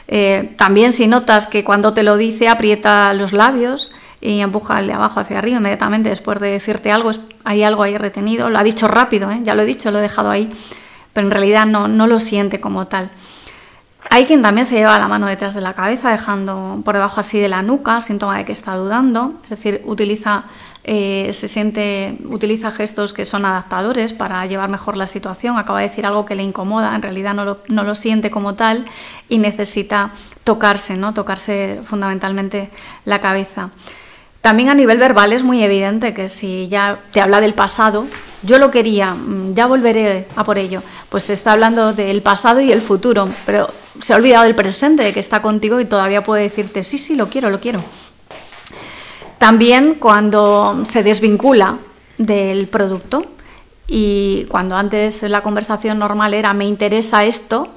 Eh, 0.08 0.56
también 0.58 0.94
si 0.94 1.08
notas 1.08 1.46
que 1.46 1.66
cuando 1.66 1.94
te 1.94 2.04
lo 2.04 2.16
dice 2.16 2.48
aprieta 2.48 3.14
los 3.14 3.34
labios 3.34 3.92
y 4.26 4.42
empuja 4.42 4.80
el 4.80 4.88
de 4.88 4.94
abajo 4.94 5.20
hacia 5.20 5.38
arriba 5.38 5.58
inmediatamente 5.58 6.10
después 6.10 6.40
de 6.40 6.50
decirte 6.50 6.92
algo, 6.92 7.12
hay 7.44 7.62
algo 7.62 7.84
ahí 7.84 7.96
retenido, 7.96 8.50
lo 8.50 8.58
ha 8.58 8.64
dicho 8.64 8.88
rápido, 8.88 9.30
¿eh? 9.30 9.42
ya 9.44 9.54
lo 9.54 9.62
he 9.62 9.66
dicho, 9.66 9.92
lo 9.92 10.00
he 10.00 10.02
dejado 10.02 10.32
ahí, 10.32 10.52
pero 11.14 11.28
en 11.28 11.32
realidad 11.32 11.68
no, 11.68 11.88
no 11.88 12.08
lo 12.08 12.20
siente 12.20 12.60
como 12.60 12.88
tal. 12.88 13.12
Hay 14.10 14.26
quien 14.26 14.42
también 14.42 14.66
se 14.66 14.76
lleva 14.76 14.98
la 14.98 15.08
mano 15.08 15.28
detrás 15.28 15.54
de 15.54 15.62
la 15.62 15.74
cabeza, 15.74 16.10
dejando 16.10 16.82
por 16.84 16.96
debajo 16.96 17.20
así 17.20 17.40
de 17.40 17.50
la 17.50 17.62
nuca, 17.62 18.02
síntoma 18.02 18.38
de 18.38 18.46
que 18.46 18.52
está 18.52 18.76
dudando, 18.76 19.34
es 19.44 19.52
decir, 19.52 19.82
utiliza 19.86 20.46
eh, 20.88 21.32
se 21.34 21.48
siente, 21.48 22.18
utiliza 22.30 22.70
gestos 22.70 23.14
que 23.14 23.26
son 23.26 23.44
adaptadores 23.44 24.14
para 24.14 24.46
llevar 24.46 24.70
mejor 24.70 24.98
la 24.98 25.08
situación, 25.08 25.58
acaba 25.58 25.82
de 25.82 25.90
decir 25.90 26.06
algo 26.06 26.26
que 26.26 26.36
le 26.36 26.44
incomoda, 26.44 26.96
en 26.96 27.02
realidad 27.02 27.34
no 27.34 27.44
lo, 27.44 27.60
no 27.68 27.84
lo 27.84 27.96
siente 27.96 28.30
como 28.30 28.54
tal 28.54 28.86
y 29.28 29.40
necesita 29.40 30.12
tocarse, 30.44 30.96
¿no? 30.96 31.14
tocarse 31.14 31.82
fundamentalmente 31.84 32.70
la 33.04 33.20
cabeza. 33.20 33.72
También 34.46 34.70
a 34.70 34.76
nivel 34.76 35.00
verbal 35.00 35.34
es 35.34 35.42
muy 35.42 35.64
evidente 35.64 36.14
que 36.14 36.30
si 36.30 36.68
ya 36.68 37.00
te 37.12 37.20
habla 37.20 37.42
del 37.42 37.56
pasado, 37.56 38.06
yo 38.44 38.60
lo 38.60 38.70
quería, 38.70 39.16
mm, 39.16 39.56
ya 39.56 39.66
volveré 39.66 40.28
a 40.36 40.44
por 40.44 40.60
ello, 40.60 40.84
pues 41.10 41.24
te 41.24 41.34
está 41.34 41.54
hablando 41.54 41.94
del 41.94 42.22
pasado 42.22 42.62
y 42.62 42.72
el 42.72 42.84
futuro, 42.84 43.28
pero 43.48 43.72
se 44.00 44.14
ha 44.14 44.18
olvidado 44.18 44.44
del 44.44 44.54
presente, 44.54 45.04
de 45.04 45.14
que 45.14 45.20
está 45.20 45.42
contigo 45.42 45.80
y 45.80 45.86
todavía 45.86 46.24
puede 46.24 46.44
decirte, 46.44 46.84
sí, 46.84 47.00
sí, 47.00 47.16
lo 47.16 47.28
quiero, 47.28 47.50
lo 47.50 47.60
quiero. 47.60 47.80
También 49.40 49.96
cuando 49.96 50.84
se 50.86 51.02
desvincula 51.02 51.80
del 52.20 52.68
producto 52.68 53.26
y 53.88 54.46
cuando 54.52 54.76
antes 54.76 55.24
la 55.24 55.42
conversación 55.42 55.98
normal 55.98 56.36
era 56.36 56.54
me 56.54 56.66
interesa 56.66 57.26
esto, 57.26 57.70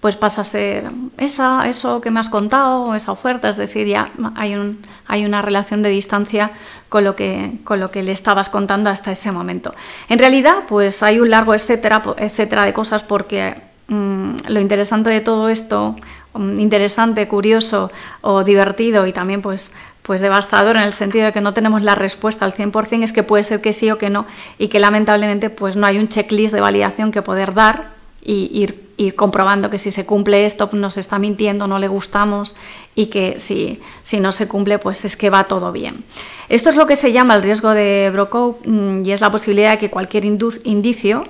pues 0.00 0.16
pasa 0.16 0.42
a 0.42 0.44
ser 0.44 0.90
esa, 1.16 1.68
eso 1.68 2.00
que 2.00 2.10
me 2.10 2.20
has 2.20 2.28
contado, 2.28 2.94
esa 2.94 3.10
oferta, 3.10 3.48
es 3.48 3.56
decir, 3.56 3.86
ya 3.86 4.12
hay, 4.36 4.54
un, 4.54 4.80
hay 5.06 5.24
una 5.24 5.42
relación 5.42 5.82
de 5.82 5.88
distancia 5.88 6.52
con 6.88 7.02
lo, 7.02 7.16
que, 7.16 7.58
con 7.64 7.80
lo 7.80 7.90
que 7.90 8.02
le 8.02 8.12
estabas 8.12 8.48
contando 8.48 8.90
hasta 8.90 9.10
ese 9.10 9.32
momento. 9.32 9.74
En 10.08 10.18
realidad, 10.18 10.64
pues 10.68 11.02
hay 11.02 11.18
un 11.18 11.30
largo 11.30 11.52
etcétera, 11.52 12.02
etcétera 12.16 12.64
de 12.64 12.72
cosas 12.72 13.02
porque 13.02 13.60
mm, 13.88 14.36
lo 14.46 14.60
interesante 14.60 15.10
de 15.10 15.20
todo 15.20 15.48
esto, 15.48 15.96
mm, 16.34 16.60
interesante, 16.60 17.26
curioso 17.26 17.90
o 18.20 18.44
divertido 18.44 19.06
y 19.06 19.12
también 19.12 19.42
pues 19.42 19.74
pues 20.04 20.22
devastador 20.22 20.76
en 20.76 20.84
el 20.84 20.94
sentido 20.94 21.26
de 21.26 21.32
que 21.32 21.42
no 21.42 21.52
tenemos 21.52 21.82
la 21.82 21.94
respuesta 21.94 22.46
al 22.46 22.54
100%, 22.54 23.02
es 23.02 23.12
que 23.12 23.22
puede 23.22 23.44
ser 23.44 23.60
que 23.60 23.74
sí 23.74 23.90
o 23.90 23.98
que 23.98 24.08
no 24.08 24.24
y 24.56 24.68
que 24.68 24.78
lamentablemente 24.78 25.50
pues 25.50 25.76
no 25.76 25.86
hay 25.86 25.98
un 25.98 26.08
checklist 26.08 26.54
de 26.54 26.62
validación 26.62 27.12
que 27.12 27.20
poder 27.20 27.52
dar 27.52 27.97
y 28.22 28.62
ir, 28.96 29.14
comprobando 29.14 29.70
que 29.70 29.78
si 29.78 29.90
se 29.90 30.04
cumple 30.04 30.44
esto 30.44 30.68
pues, 30.68 30.80
nos 30.80 30.96
está 30.96 31.18
mintiendo, 31.18 31.68
no 31.68 31.78
le 31.78 31.86
gustamos 31.86 32.56
y 32.96 33.06
que 33.06 33.38
si, 33.38 33.80
si 34.02 34.18
no 34.18 34.32
se 34.32 34.48
cumple 34.48 34.78
pues 34.78 35.04
es 35.04 35.16
que 35.16 35.30
va 35.30 35.44
todo 35.44 35.70
bien. 35.70 36.04
Esto 36.48 36.68
es 36.68 36.76
lo 36.76 36.86
que 36.86 36.96
se 36.96 37.12
llama 37.12 37.36
el 37.36 37.42
riesgo 37.42 37.70
de 37.70 38.10
Brokow 38.12 38.58
mm, 38.64 39.04
y 39.04 39.12
es 39.12 39.20
la 39.20 39.30
posibilidad 39.30 39.70
de 39.70 39.78
que 39.78 39.90
cualquier 39.90 40.24
indicio 40.24 41.24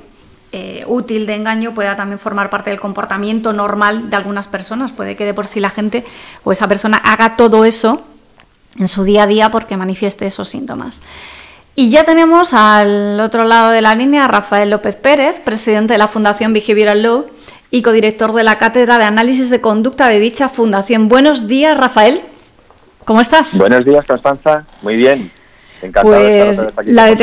eh, 0.50 0.82
útil 0.86 1.26
de 1.26 1.34
engaño 1.34 1.74
pueda 1.74 1.94
también 1.94 2.18
formar 2.18 2.48
parte 2.48 2.70
del 2.70 2.80
comportamiento 2.80 3.52
normal 3.52 4.08
de 4.08 4.16
algunas 4.16 4.48
personas. 4.48 4.92
Puede 4.92 5.14
que 5.14 5.26
de 5.26 5.34
por 5.34 5.46
sí 5.46 5.60
la 5.60 5.68
gente 5.68 6.06
o 6.42 6.52
esa 6.52 6.66
persona 6.66 6.96
haga 6.96 7.36
todo 7.36 7.66
eso 7.66 8.02
en 8.78 8.88
su 8.88 9.04
día 9.04 9.24
a 9.24 9.26
día 9.26 9.50
porque 9.50 9.76
manifieste 9.76 10.26
esos 10.26 10.48
síntomas. 10.48 11.02
Y 11.80 11.90
ya 11.90 12.02
tenemos 12.02 12.54
al 12.54 13.20
otro 13.20 13.44
lado 13.44 13.70
de 13.70 13.80
la 13.80 13.94
línea 13.94 14.24
a 14.24 14.26
Rafael 14.26 14.68
López 14.68 14.96
Pérez, 14.96 15.38
presidente 15.44 15.94
de 15.94 15.98
la 15.98 16.08
Fundación 16.08 16.52
Behavioral 16.52 17.04
Law 17.04 17.26
y 17.70 17.82
codirector 17.82 18.32
de 18.32 18.42
la 18.42 18.58
Cátedra 18.58 18.98
de 18.98 19.04
Análisis 19.04 19.48
de 19.48 19.60
Conducta 19.60 20.08
de 20.08 20.18
dicha 20.18 20.48
fundación. 20.48 21.08
Buenos 21.08 21.46
días, 21.46 21.76
Rafael. 21.76 22.22
¿Cómo 23.04 23.20
estás? 23.20 23.56
Buenos 23.56 23.84
días, 23.84 24.04
Constanza. 24.04 24.64
Muy 24.82 24.96
bien. 24.96 25.30
Encantado 25.80 26.16
de 26.16 26.50
estar 26.50 26.72
pues, 26.72 26.78
aquí 26.78 26.90
la 26.90 27.16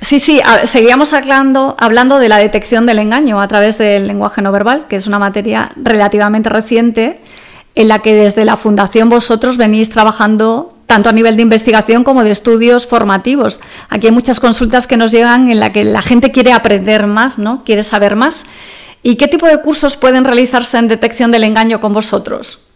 Sí, 0.00 0.18
sí, 0.18 0.42
seguíamos 0.64 1.12
hablando, 1.12 1.76
hablando 1.78 2.18
de 2.18 2.28
la 2.28 2.38
detección 2.38 2.84
del 2.84 2.98
engaño 2.98 3.40
a 3.40 3.46
través 3.46 3.78
del 3.78 4.08
lenguaje 4.08 4.42
no 4.42 4.50
verbal, 4.50 4.88
que 4.88 4.96
es 4.96 5.06
una 5.06 5.20
materia 5.20 5.70
relativamente 5.76 6.48
reciente 6.48 7.20
en 7.76 7.86
la 7.86 8.00
que 8.00 8.12
desde 8.12 8.44
la 8.44 8.56
Fundación 8.56 9.08
vosotros 9.08 9.56
venís 9.56 9.88
trabajando 9.88 10.76
tanto 10.92 11.08
a 11.08 11.12
nivel 11.14 11.36
de 11.36 11.42
investigación 11.42 12.04
como 12.04 12.22
de 12.22 12.30
estudios 12.30 12.86
formativos. 12.86 13.62
Aquí 13.88 14.08
hay 14.08 14.12
muchas 14.12 14.40
consultas 14.40 14.86
que 14.86 14.98
nos 14.98 15.10
llegan 15.10 15.50
en 15.50 15.58
la 15.58 15.72
que 15.72 15.84
la 15.84 16.02
gente 16.02 16.32
quiere 16.32 16.52
aprender 16.52 17.06
más, 17.06 17.38
¿no? 17.38 17.64
Quiere 17.64 17.82
saber 17.82 18.14
más. 18.14 18.44
¿Y 19.02 19.16
qué 19.16 19.26
tipo 19.26 19.46
de 19.46 19.62
cursos 19.62 19.96
pueden 19.96 20.26
realizarse 20.26 20.76
en 20.76 20.88
detección 20.88 21.30
del 21.30 21.44
engaño 21.44 21.80
con 21.80 21.94
vosotros? 21.94 22.68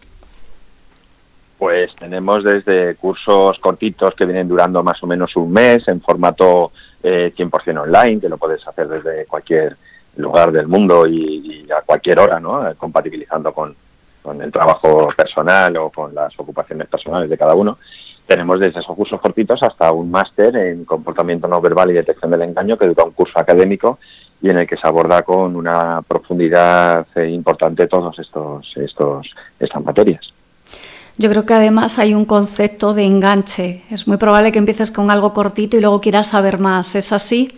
Pues 1.59 1.95
tenemos 1.95 2.43
desde 2.43 2.95
cursos 2.95 3.59
cortitos 3.59 4.15
que 4.15 4.25
vienen 4.25 4.47
durando 4.47 4.81
más 4.81 4.97
o 5.03 5.05
menos 5.05 5.35
un 5.35 5.51
mes 5.51 5.87
en 5.87 6.01
formato 6.01 6.71
eh, 7.03 7.31
100% 7.37 7.83
online, 7.83 8.19
que 8.19 8.29
lo 8.29 8.39
puedes 8.39 8.67
hacer 8.67 8.87
desde 8.87 9.27
cualquier 9.27 9.77
lugar 10.15 10.51
del 10.51 10.67
mundo 10.67 11.05
y, 11.05 11.67
a 11.69 11.83
cualquier 11.83 12.19
hora, 12.19 12.39
¿no? 12.39 12.67
Eh, 12.67 12.73
compatibilizando 12.79 13.53
con, 13.53 13.75
con, 14.23 14.41
el 14.41 14.51
trabajo 14.51 15.09
personal 15.15 15.77
o 15.77 15.91
con 15.91 16.15
las 16.15 16.33
ocupaciones 16.39 16.87
personales 16.87 17.29
de 17.29 17.37
cada 17.37 17.53
uno. 17.53 17.77
Tenemos 18.27 18.59
desde 18.59 18.81
esos 18.81 18.95
cursos 18.95 19.21
cortitos 19.21 19.63
hasta 19.63 19.91
un 19.91 20.11
máster 20.11 20.55
en 20.55 20.85
comportamiento 20.85 21.47
no 21.47 21.61
verbal 21.61 21.91
y 21.91 21.93
detección 21.93 22.29
del 22.29 22.41
engaño, 22.41 22.77
que 22.77 22.87
dura 22.87 23.05
un 23.05 23.11
curso 23.11 23.39
académico 23.39 23.99
y 24.41 24.49
en 24.49 24.57
el 24.57 24.67
que 24.67 24.77
se 24.77 24.87
aborda 24.87 25.21
con 25.23 25.55
una 25.55 26.01
profundidad 26.01 27.07
eh, 27.15 27.29
importante 27.29 27.87
todos 27.87 28.19
estos, 28.19 28.71
estos 28.75 29.27
estas 29.59 29.83
materias. 29.83 30.33
Yo 31.17 31.29
creo 31.29 31.45
que 31.45 31.53
además 31.53 31.97
hay 31.97 32.13
un 32.13 32.25
concepto 32.25 32.93
de 32.93 33.05
enganche. 33.05 33.83
Es 33.89 34.07
muy 34.07 34.17
probable 34.17 34.51
que 34.51 34.59
empieces 34.59 34.91
con 34.91 35.09
algo 35.09 35.33
cortito 35.33 35.77
y 35.77 35.81
luego 35.81 35.99
quieras 35.99 36.27
saber 36.27 36.59
más. 36.59 36.93
¿Es 36.95 37.11
así? 37.11 37.57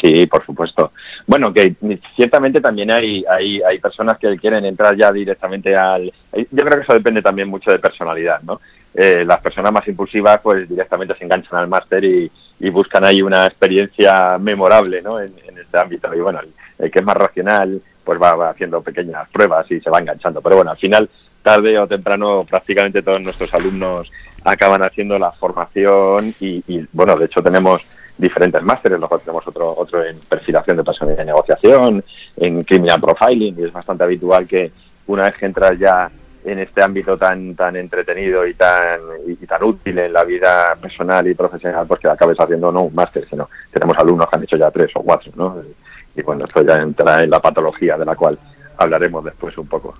Sí, 0.00 0.26
por 0.26 0.44
supuesto. 0.46 0.92
Bueno, 1.26 1.52
que 1.52 1.74
ciertamente 2.16 2.62
también 2.62 2.90
hay, 2.90 3.22
hay, 3.28 3.60
hay 3.60 3.78
personas 3.78 4.16
que 4.18 4.34
quieren 4.38 4.64
entrar 4.64 4.96
ya 4.96 5.12
directamente 5.12 5.76
al... 5.76 6.10
Yo 6.32 6.64
creo 6.64 6.78
que 6.78 6.84
eso 6.84 6.94
depende 6.94 7.20
también 7.20 7.48
mucho 7.48 7.70
de 7.70 7.78
personalidad, 7.78 8.40
¿no? 8.42 8.60
Eh, 8.94 9.24
las 9.24 9.40
personas 9.40 9.72
más 9.72 9.86
impulsivas 9.88 10.38
pues 10.40 10.68
directamente 10.68 11.16
se 11.16 11.24
enganchan 11.24 11.58
al 11.58 11.68
máster 11.68 12.04
y, 12.04 12.30
buscan 12.70 13.04
ahí 13.04 13.20
una 13.20 13.46
experiencia 13.46 14.38
memorable, 14.38 15.02
¿no? 15.02 15.20
En, 15.20 15.34
este 15.58 15.78
ámbito. 15.78 16.14
Y 16.14 16.20
bueno, 16.20 16.40
el, 16.78 16.90
que 16.90 16.98
es 17.00 17.04
más 17.04 17.16
racional 17.16 17.80
pues 18.02 18.20
va 18.20 18.50
haciendo 18.50 18.80
pequeñas 18.80 19.28
pruebas 19.30 19.70
y 19.70 19.80
se 19.80 19.90
va 19.90 19.98
enganchando. 19.98 20.40
Pero 20.40 20.56
bueno, 20.56 20.70
al 20.70 20.78
final 20.78 21.08
tarde 21.42 21.78
o 21.78 21.86
temprano 21.86 22.44
prácticamente 22.48 23.02
todos 23.02 23.20
nuestros 23.20 23.52
alumnos 23.54 24.10
acaban 24.44 24.82
haciendo 24.82 25.18
la 25.18 25.30
formación 25.32 26.34
y, 26.40 26.62
bueno, 26.92 27.16
de 27.16 27.26
hecho 27.26 27.42
tenemos 27.42 27.82
diferentes 28.16 28.62
másteres, 28.62 28.98
luego 28.98 29.18
tenemos 29.18 29.46
otro, 29.46 29.74
otro 29.76 30.02
en 30.04 30.18
perfilación 30.20 30.76
de 30.76 30.84
personalidad 30.84 31.18
de 31.18 31.26
negociación, 31.26 32.04
en 32.36 32.64
criminal 32.64 33.00
profiling 33.00 33.58
y 33.58 33.64
es 33.64 33.72
bastante 33.72 34.04
habitual 34.04 34.46
que 34.46 34.70
una 35.06 35.24
vez 35.24 35.36
que 35.36 35.46
entras 35.46 35.78
ya 35.78 36.10
en 36.44 36.58
este 36.58 36.84
ámbito 36.84 37.16
tan 37.16 37.54
tan 37.54 37.76
entretenido 37.76 38.46
y 38.46 38.54
tan 38.54 39.00
y, 39.26 39.34
tan 39.46 39.62
útil 39.62 39.98
en 39.98 40.12
la 40.12 40.24
vida 40.24 40.74
personal 40.80 41.26
y 41.26 41.34
profesional, 41.34 41.86
pues 41.86 42.00
que 42.00 42.08
acabes 42.08 42.38
haciendo 42.38 42.70
no 42.70 42.82
un 42.82 42.94
máster, 42.94 43.24
sino 43.28 43.48
tenemos 43.72 43.96
alumnos 43.98 44.28
que 44.28 44.36
han 44.36 44.42
hecho 44.42 44.56
ya 44.56 44.70
tres 44.70 44.90
o 44.94 45.02
cuatro, 45.02 45.32
¿no? 45.36 45.56
Y, 45.62 46.20
y 46.20 46.22
bueno, 46.22 46.44
esto 46.44 46.62
ya 46.62 46.74
entra 46.74 47.20
en 47.20 47.30
la 47.30 47.40
patología 47.40 47.96
de 47.96 48.04
la 48.04 48.14
cual 48.14 48.38
hablaremos 48.76 49.24
después 49.24 49.56
un 49.58 49.66
poco. 49.66 49.94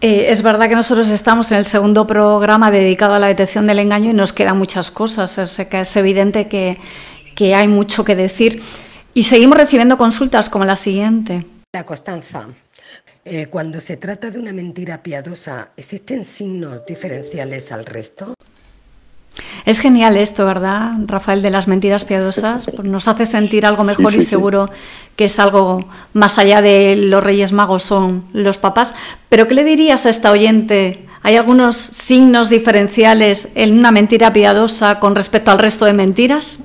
Eh, 0.00 0.30
es 0.30 0.42
verdad 0.42 0.68
que 0.68 0.74
nosotros 0.74 1.08
estamos 1.08 1.50
en 1.52 1.58
el 1.58 1.64
segundo 1.64 2.06
programa 2.06 2.70
dedicado 2.70 3.14
a 3.14 3.18
la 3.18 3.28
detección 3.28 3.66
del 3.66 3.78
engaño 3.78 4.10
y 4.10 4.14
nos 4.14 4.32
quedan 4.32 4.58
muchas 4.58 4.90
cosas. 4.90 5.38
Es, 5.38 5.56
que 5.68 5.80
es 5.80 5.96
evidente 5.96 6.48
que, 6.48 7.54
hay 7.54 7.68
mucho 7.68 8.04
que 8.04 8.14
decir. 8.14 8.62
Y 9.14 9.22
seguimos 9.22 9.56
recibiendo 9.56 9.96
consultas 9.96 10.50
como 10.50 10.66
la 10.66 10.76
siguiente. 10.76 11.46
La 11.72 11.84
Constanza, 11.84 12.46
eh, 13.28 13.46
cuando 13.46 13.80
se 13.80 13.96
trata 13.96 14.30
de 14.30 14.38
una 14.38 14.52
mentira 14.52 15.02
piadosa, 15.02 15.70
¿existen 15.76 16.24
signos 16.24 16.86
diferenciales 16.86 17.72
al 17.72 17.84
resto? 17.84 18.34
Es 19.64 19.80
genial 19.80 20.16
esto, 20.16 20.46
¿verdad, 20.46 20.92
Rafael, 21.06 21.42
de 21.42 21.50
las 21.50 21.66
mentiras 21.66 22.04
piadosas? 22.04 22.66
Pues 22.76 22.86
nos 22.86 23.08
hace 23.08 23.26
sentir 23.26 23.66
algo 23.66 23.82
mejor 23.82 24.14
y 24.14 24.22
seguro 24.22 24.70
que 25.16 25.24
es 25.24 25.40
algo 25.40 25.88
más 26.12 26.38
allá 26.38 26.62
de 26.62 26.94
los 26.94 27.24
Reyes 27.24 27.50
Magos, 27.50 27.82
son 27.82 28.26
los 28.32 28.58
papás. 28.58 28.94
Pero 29.28 29.48
¿qué 29.48 29.54
le 29.54 29.64
dirías 29.64 30.06
a 30.06 30.10
esta 30.10 30.30
oyente? 30.30 31.04
¿Hay 31.22 31.34
algunos 31.34 31.76
signos 31.76 32.48
diferenciales 32.48 33.48
en 33.56 33.76
una 33.76 33.90
mentira 33.90 34.32
piadosa 34.32 35.00
con 35.00 35.16
respecto 35.16 35.50
al 35.50 35.58
resto 35.58 35.84
de 35.84 35.94
mentiras? 35.94 36.62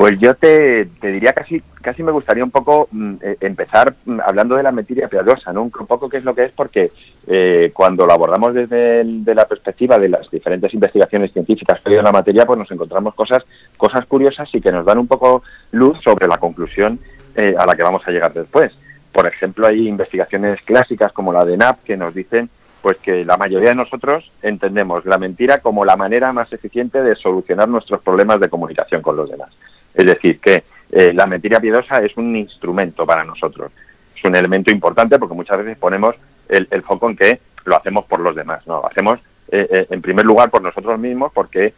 Pues 0.00 0.18
yo 0.18 0.34
te, 0.34 0.86
diría 1.02 1.34
casi, 1.34 1.60
casi 1.82 2.02
me 2.02 2.10
gustaría 2.10 2.42
un 2.42 2.50
poco 2.50 2.88
mm, 2.90 3.16
eh, 3.20 3.36
empezar 3.42 3.96
mm, 4.06 4.20
hablando 4.24 4.56
de 4.56 4.62
la 4.62 4.72
mentira 4.72 5.06
piadosa, 5.08 5.52
¿no? 5.52 5.64
Un, 5.64 5.70
poco 5.70 6.08
qué 6.08 6.16
es 6.16 6.24
lo 6.24 6.34
que 6.34 6.44
es, 6.44 6.52
porque 6.52 6.90
eh, 7.26 7.70
cuando 7.74 8.06
lo 8.06 8.14
abordamos 8.14 8.54
desde 8.54 9.04
la 9.34 9.44
perspectiva 9.46 9.98
de 9.98 10.08
las 10.08 10.30
diferentes 10.30 10.72
investigaciones 10.72 11.34
científicas 11.34 11.82
que 11.82 11.90
hay 11.90 11.96
en 11.96 12.04
la 12.04 12.12
materia, 12.12 12.46
pues 12.46 12.58
nos 12.58 12.70
encontramos 12.70 13.14
cosas, 13.14 13.44
cosas 13.76 14.06
curiosas 14.06 14.48
y 14.54 14.62
que 14.62 14.72
nos 14.72 14.86
dan 14.86 14.96
un 14.96 15.06
poco 15.06 15.42
luz 15.72 15.98
sobre 16.02 16.26
la 16.26 16.38
conclusión 16.38 16.98
eh, 17.36 17.54
a 17.58 17.66
la 17.66 17.76
que 17.76 17.82
vamos 17.82 18.00
a 18.06 18.10
llegar 18.10 18.32
después. 18.32 18.72
Por 19.12 19.26
ejemplo, 19.26 19.66
hay 19.66 19.86
investigaciones 19.86 20.62
clásicas 20.62 21.12
como 21.12 21.30
la 21.30 21.44
de 21.44 21.58
NAP 21.58 21.84
que 21.84 21.98
nos 21.98 22.14
dicen 22.14 22.48
pues 22.80 22.96
que 22.96 23.26
la 23.26 23.36
mayoría 23.36 23.68
de 23.68 23.74
nosotros 23.74 24.32
entendemos 24.40 25.04
la 25.04 25.18
mentira 25.18 25.60
como 25.60 25.84
la 25.84 25.96
manera 25.96 26.32
más 26.32 26.50
eficiente 26.54 27.02
de 27.02 27.14
solucionar 27.16 27.68
nuestros 27.68 28.00
problemas 28.00 28.40
de 28.40 28.48
comunicación 28.48 29.02
con 29.02 29.16
los 29.16 29.30
demás. 29.30 29.50
Es 29.94 30.06
decir, 30.06 30.40
que 30.40 30.64
eh, 30.92 31.12
la 31.12 31.26
mentira 31.26 31.60
piadosa 31.60 31.98
es 31.98 32.16
un 32.16 32.34
instrumento 32.36 33.06
para 33.06 33.24
nosotros. 33.24 33.70
Es 34.16 34.24
un 34.24 34.34
elemento 34.34 34.72
importante 34.72 35.18
porque 35.18 35.34
muchas 35.34 35.58
veces 35.58 35.78
ponemos 35.78 36.16
el, 36.48 36.82
foco 36.82 37.08
en 37.08 37.16
que 37.16 37.40
lo 37.64 37.76
hacemos 37.76 38.04
por 38.06 38.20
los 38.20 38.34
demás. 38.34 38.66
No, 38.66 38.80
lo 38.80 38.86
hacemos 38.88 39.20
eh, 39.50 39.66
eh, 39.70 39.86
en 39.90 40.02
primer 40.02 40.24
lugar 40.24 40.50
por 40.50 40.62
nosotros 40.62 40.98
mismos 40.98 41.32
porque 41.32 41.74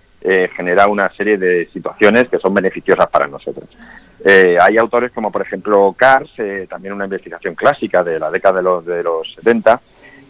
genera 0.55 0.87
una 0.87 1.13
serie 1.17 1.37
de 1.37 1.69
situaciones 1.73 2.29
que 2.29 2.39
son 2.39 2.55
beneficiosas 2.55 3.09
para 3.09 3.27
nosotros. 3.27 3.69
hay 4.25 4.77
autores 4.77 5.11
como 5.11 5.33
por 5.33 5.43
ejemplo 5.43 5.93
Kars, 5.99 6.31
también 6.69 6.95
una 6.95 7.07
investigación 7.07 7.57
clásica 7.57 8.05
de 8.05 8.21
la 8.21 8.31
década 8.31 8.59
de 8.59 8.63
los, 8.63 8.87
de 8.87 9.03
los 9.03 9.35
70, 9.35 9.81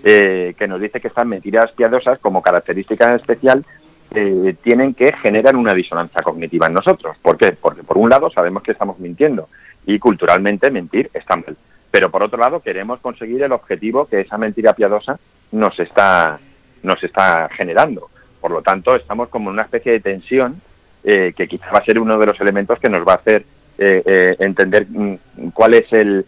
que 0.02 0.66
nos 0.66 0.80
dice 0.80 0.98
que 0.98 1.08
estas 1.08 1.26
mentiras 1.26 1.72
piadosas 1.72 2.18
como 2.20 2.40
característica 2.40 3.14
especial 3.16 3.66
eh, 4.14 4.56
tienen 4.62 4.94
que 4.94 5.12
generar 5.22 5.56
una 5.56 5.72
disonancia 5.72 6.22
cognitiva 6.22 6.66
en 6.66 6.74
nosotros. 6.74 7.16
¿Por 7.22 7.36
qué? 7.36 7.52
Porque 7.52 7.82
por 7.82 7.98
un 7.98 8.10
lado 8.10 8.30
sabemos 8.30 8.62
que 8.62 8.72
estamos 8.72 8.98
mintiendo 8.98 9.48
y 9.86 9.98
culturalmente 9.98 10.70
mentir 10.70 11.10
está 11.14 11.36
mal. 11.36 11.56
Pero 11.90 12.10
por 12.10 12.22
otro 12.22 12.38
lado 12.38 12.60
queremos 12.60 13.00
conseguir 13.00 13.42
el 13.42 13.52
objetivo 13.52 14.06
que 14.06 14.20
esa 14.20 14.38
mentira 14.38 14.74
piadosa 14.74 15.18
nos 15.52 15.78
está, 15.78 16.38
nos 16.82 17.02
está 17.02 17.48
generando. 17.56 18.10
Por 18.40 18.50
lo 18.50 18.62
tanto, 18.62 18.96
estamos 18.96 19.28
como 19.28 19.50
en 19.50 19.54
una 19.54 19.62
especie 19.62 19.92
de 19.92 20.00
tensión 20.00 20.60
eh, 21.04 21.32
que 21.36 21.48
quizá 21.48 21.70
va 21.70 21.78
a 21.78 21.84
ser 21.84 21.98
uno 21.98 22.18
de 22.18 22.26
los 22.26 22.40
elementos 22.40 22.78
que 22.78 22.90
nos 22.90 23.06
va 23.06 23.14
a 23.14 23.16
hacer 23.16 23.44
eh, 23.78 24.36
entender 24.38 24.86
mm, 24.88 25.48
cuál 25.54 25.74
es 25.74 25.92
el 25.92 26.26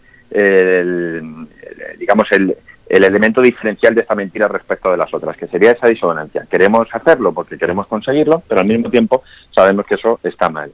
digamos, 1.97 2.29
el, 2.31 2.57
el 2.87 3.03
elemento 3.03 3.41
diferencial 3.41 3.95
de 3.95 4.01
esta 4.01 4.15
mentira 4.15 4.47
respecto 4.47 4.91
de 4.91 4.97
las 4.97 5.13
otras, 5.13 5.35
que 5.37 5.47
sería 5.47 5.71
esa 5.71 5.87
disonancia. 5.87 6.45
Queremos 6.49 6.87
hacerlo 6.93 7.33
porque 7.33 7.57
queremos 7.57 7.87
conseguirlo, 7.87 8.43
pero 8.47 8.61
al 8.61 8.67
mismo 8.67 8.89
tiempo 8.89 9.23
sabemos 9.53 9.85
que 9.85 9.95
eso 9.95 10.19
está 10.23 10.49
mal. 10.49 10.71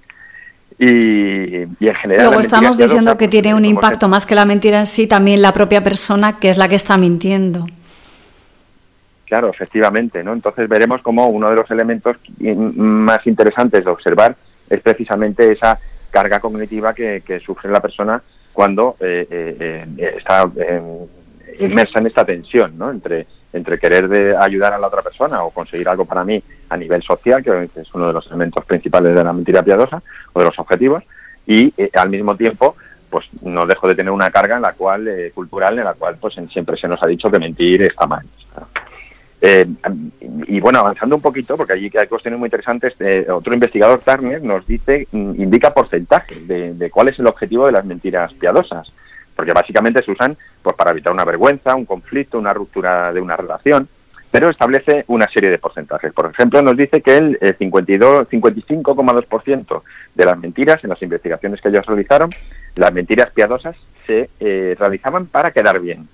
Y, 0.78 1.62
en 1.62 1.96
general... 2.02 2.28
Luego 2.28 2.42
estamos 2.42 2.78
diciendo 2.78 3.18
que 3.18 3.28
tiene 3.28 3.54
un 3.54 3.66
impacto 3.66 4.08
más 4.08 4.26
que 4.26 4.36
la 4.36 4.46
mentira 4.46 4.80
en 4.80 4.86
sí, 4.86 5.08
también 5.08 5.42
la 5.42 5.54
propia 5.54 5.84
persona 5.84 6.40
que 6.40 6.50
es 6.50 6.58
la 6.58 6.68
que 6.68 6.76
está 6.76 6.98
mintiendo. 6.98 7.68
Claro, 9.26 9.50
efectivamente, 9.50 10.24
¿no? 10.24 10.34
Entonces 10.34 10.68
veremos 10.68 11.02
cómo 11.02 11.28
uno 11.28 11.50
de 11.50 11.56
los 11.56 11.72
elementos 11.72 12.18
más 12.40 13.26
interesantes 13.26 13.86
de 13.86 13.90
observar 13.90 14.36
es 14.70 14.82
precisamente 14.82 15.52
esa 15.54 15.80
carga 16.10 16.42
cognitiva 16.42 16.94
que, 16.94 17.42
sufre 17.46 17.72
la 17.72 17.80
persona 17.80 18.22
cuando 18.52 18.98
eh, 19.00 19.26
eh, 19.30 19.86
eh, 19.98 20.16
está 20.18 20.52
inmersa 21.66 22.00
en 22.00 22.08
esta 22.08 22.26
tensión, 22.26 22.78
¿no? 22.78 22.92
Entre, 22.92 23.28
querer 23.80 24.08
de 24.08 24.36
ayudar 24.38 24.74
a 24.74 24.80
la 24.80 24.88
otra 24.88 25.02
persona 25.02 25.44
o 25.44 25.52
conseguir 25.52 25.88
algo 25.90 26.06
para 26.06 26.24
mí 26.24 26.42
a 26.70 26.78
nivel 26.78 27.02
social, 27.04 27.44
que 27.44 27.70
es 27.76 27.94
uno 27.94 28.08
de 28.08 28.14
los 28.14 28.26
elementos 28.28 28.64
principales 28.66 29.14
de 29.14 29.24
la 29.24 29.34
mentira 29.34 29.62
piadosa 29.64 30.02
o 30.34 30.40
de 30.40 30.46
los 30.46 30.58
objetivos, 30.58 31.04
y 31.46 31.74
eh, 31.78 31.90
al 31.94 32.10
mismo 32.10 32.36
tiempo 32.36 32.76
pues 33.10 33.26
no 33.42 33.68
dejo 33.68 33.90
de 33.90 33.96
tener 33.96 34.12
una 34.12 34.30
carga 34.30 34.56
en 34.56 34.62
la 34.62 34.74
cual 34.74 35.08
eh, 35.08 35.32
cultural 35.36 35.78
en 35.78 35.84
la 35.84 35.96
cual 35.96 36.16
pues 36.20 36.36
siempre 36.52 36.78
se 36.78 36.88
nos 36.88 37.02
ha 37.04 37.08
dicho 37.08 37.30
que 37.30 37.40
mentir 37.40 37.82
está 37.82 38.08
mal 38.08 38.26
eh, 39.42 39.66
y 40.48 40.60
bueno 40.62 40.80
avanzando 40.80 41.16
un 41.16 41.22
poquito 41.22 41.58
porque 41.58 41.74
allí 41.74 41.92
hay 42.00 42.08
cuestiones 42.08 42.40
muy 42.40 42.48
interesantes 42.48 42.94
otro 43.30 43.54
investigador 43.54 44.00
Turner 44.00 44.42
nos 44.42 44.66
dice 44.66 45.08
mm, 45.12 45.42
indica 45.42 45.74
porcentajes 45.74 46.48
de, 46.48 46.74
de, 46.74 46.90
cuál 46.90 47.10
es 47.10 47.20
el 47.20 47.28
objetivo 47.28 47.66
de 47.66 47.74
las 47.74 47.86
mentiras 47.86 48.32
piadosas 48.36 48.94
porque 49.42 49.56
básicamente 49.56 50.04
se 50.04 50.12
usan 50.12 50.38
pues, 50.62 50.76
para 50.76 50.92
evitar 50.92 51.12
una 51.12 51.26
vergüenza, 51.26 51.76
un 51.76 51.86
conflicto, 51.86 52.38
una 52.38 52.54
ruptura 52.54 53.12
de 53.12 53.20
una 53.20 53.36
relación, 53.36 53.90
pero 54.30 54.52
establece 54.52 55.04
una 55.08 55.28
serie 55.30 55.50
de 55.50 55.58
porcentajes. 55.58 56.14
Por 56.14 56.30
ejemplo, 56.30 56.62
nos 56.62 56.78
dice 56.78 57.02
que 57.02 57.18
el 57.18 57.40
55,2% 57.40 59.82
de 60.14 60.26
las 60.26 60.38
mentiras 60.38 60.78
en 60.84 60.92
las 60.92 61.02
investigaciones 61.02 61.60
que 61.60 61.70
ellos 61.70 61.88
realizaron, 61.88 62.30
las 62.76 62.94
mentiras 62.94 63.32
piadosas, 63.32 63.76
se 64.06 64.30
eh, 64.40 64.76
realizaban 64.78 65.26
para 65.26 65.50
quedar 65.50 65.80
bien. 65.80 66.08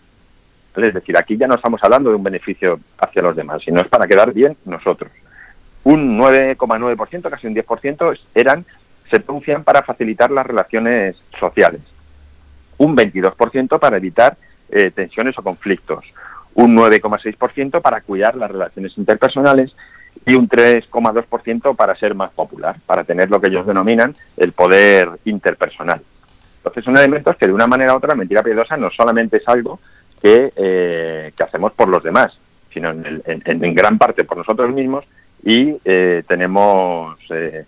Es 0.77 0.93
decir, 0.93 1.17
aquí 1.17 1.35
ya 1.35 1.47
no 1.47 1.55
estamos 1.55 1.83
hablando 1.83 2.11
de 2.11 2.15
un 2.15 2.23
beneficio 2.23 2.79
hacia 2.97 3.23
los 3.23 3.35
demás, 3.35 3.61
sino 3.61 3.81
es 3.81 3.89
para 3.89 4.07
quedar 4.07 4.31
bien 4.31 4.55
nosotros. 4.63 5.11
Un 5.83 6.17
9,9%, 6.17 7.29
casi 7.29 7.47
un 7.47 7.55
10%, 7.55 8.17
eran, 8.35 8.65
se 9.11 9.19
producían 9.19 9.65
para 9.65 9.83
facilitar 9.83 10.31
las 10.31 10.45
relaciones 10.45 11.17
sociales. 11.37 11.81
Un 12.77 12.95
22% 12.95 13.79
para 13.79 13.97
evitar 13.97 14.37
eh, 14.69 14.91
tensiones 14.91 15.37
o 15.37 15.43
conflictos. 15.43 16.05
Un 16.53 16.75
9,6% 16.75 17.81
para 17.81 18.01
cuidar 18.01 18.35
las 18.35 18.51
relaciones 18.51 18.97
interpersonales 18.97 19.75
y 20.25 20.35
un 20.35 20.49
3,2% 20.49 21.75
para 21.75 21.95
ser 21.95 22.15
más 22.15 22.31
popular, 22.31 22.75
para 22.85 23.03
tener 23.03 23.29
lo 23.29 23.39
que 23.39 23.49
ellos 23.49 23.65
denominan 23.65 24.13
el 24.35 24.51
poder 24.51 25.09
interpersonal. 25.25 26.01
Entonces 26.57 26.83
son 26.83 26.97
elementos 26.97 27.35
que 27.37 27.47
de 27.47 27.53
una 27.53 27.67
manera 27.67 27.93
u 27.93 27.97
otra 27.97 28.15
mentira 28.15 28.43
piadosa 28.43 28.75
no 28.75 28.89
solamente 28.91 29.37
es 29.37 29.47
algo 29.47 29.79
que, 30.21 30.51
eh, 30.55 31.31
hacemos 31.39 31.71
por 31.73 31.87
los 31.87 32.03
demás, 32.03 32.37
sino 32.73 32.91
en, 32.91 33.75
gran 33.75 33.97
parte 33.97 34.25
por 34.25 34.37
nosotros 34.37 34.73
mismos 34.73 35.05
y 35.43 35.77
eh, 35.85 36.23
tenemos 36.27 37.17
eh, 37.29 37.65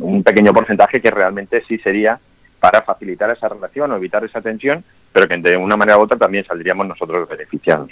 un 0.00 0.22
pequeño 0.22 0.52
porcentaje 0.52 1.00
que 1.00 1.10
realmente 1.10 1.62
sí 1.68 1.78
sería 1.78 2.18
para 2.64 2.80
facilitar 2.80 3.28
esa 3.28 3.46
relación 3.46 3.92
o 3.92 3.96
evitar 3.96 4.24
esa 4.24 4.40
tensión, 4.40 4.82
pero 5.12 5.28
que 5.28 5.36
de 5.36 5.54
una 5.54 5.76
manera 5.76 5.98
u 5.98 6.00
otra 6.00 6.16
también 6.16 6.46
saldríamos 6.46 6.86
nosotros 6.86 7.28
beneficiados. 7.28 7.90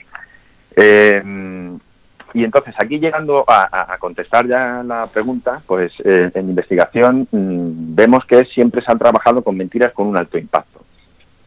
Y 2.35 2.43
entonces, 2.43 2.75
aquí 2.79 2.99
llegando 2.99 3.45
a, 3.47 3.99
contestar 3.99 4.47
ya 4.47 4.83
la 4.83 5.07
pregunta, 5.09 5.61
pues 5.67 5.93
eh, 6.03 6.31
en 6.33 6.49
investigación 6.49 7.29
mm, 7.31 7.95
vemos 7.95 8.25
que 8.25 8.47
siempre 8.47 8.81
se 8.81 8.91
han 8.91 8.99
trabajado 8.99 9.43
con 9.43 9.59
mentiras 9.59 9.93
con 9.93 10.07
un 10.07 10.17
alto 10.17 10.39
impacto. 10.39 10.83